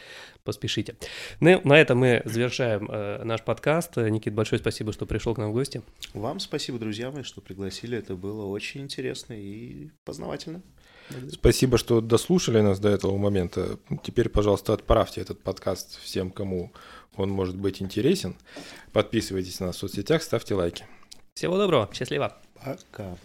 поспешите. 0.45 0.97
Ну, 1.41 1.61
на 1.64 1.79
этом 1.79 1.99
мы 1.99 2.22
завершаем 2.24 2.89
э, 2.91 3.24
наш 3.24 3.43
подкаст. 3.43 3.97
Никит, 3.97 4.35
большое 4.35 4.61
спасибо, 4.61 4.93
что 4.93 5.05
пришел 5.05 5.35
к 5.35 5.39
нам 5.39 5.51
в 5.51 5.53
гости. 5.53 5.83
Вам 6.14 6.41
спасибо, 6.41 6.79
друзья 6.79 7.11
мои, 7.11 7.24
что 7.24 7.41
пригласили, 7.41 7.99
это 7.99 8.14
было 8.14 8.47
очень 8.47 8.83
интересно 8.83 9.35
и 9.35 9.91
познавательно. 10.05 10.62
Спасибо, 11.32 11.78
что 11.78 12.00
дослушали 12.00 12.61
нас 12.61 12.78
до 12.78 12.88
этого 12.88 13.16
момента. 13.16 13.78
Теперь, 14.02 14.28
пожалуйста, 14.28 14.72
отправьте 14.72 15.20
этот 15.20 15.40
подкаст 15.42 16.00
всем, 16.02 16.30
кому 16.30 16.72
он 17.16 17.30
может 17.30 17.56
быть 17.56 17.82
интересен. 17.82 18.36
Подписывайтесь 18.92 19.61
на 19.61 19.66
нас 19.66 19.76
в 19.76 19.78
соцсетях, 19.80 20.22
ставьте 20.22 20.54
лайки. 20.54 20.86
Всего 21.34 21.56
доброго, 21.56 21.88
счастливо. 21.92 22.36
Пока. 22.54 23.16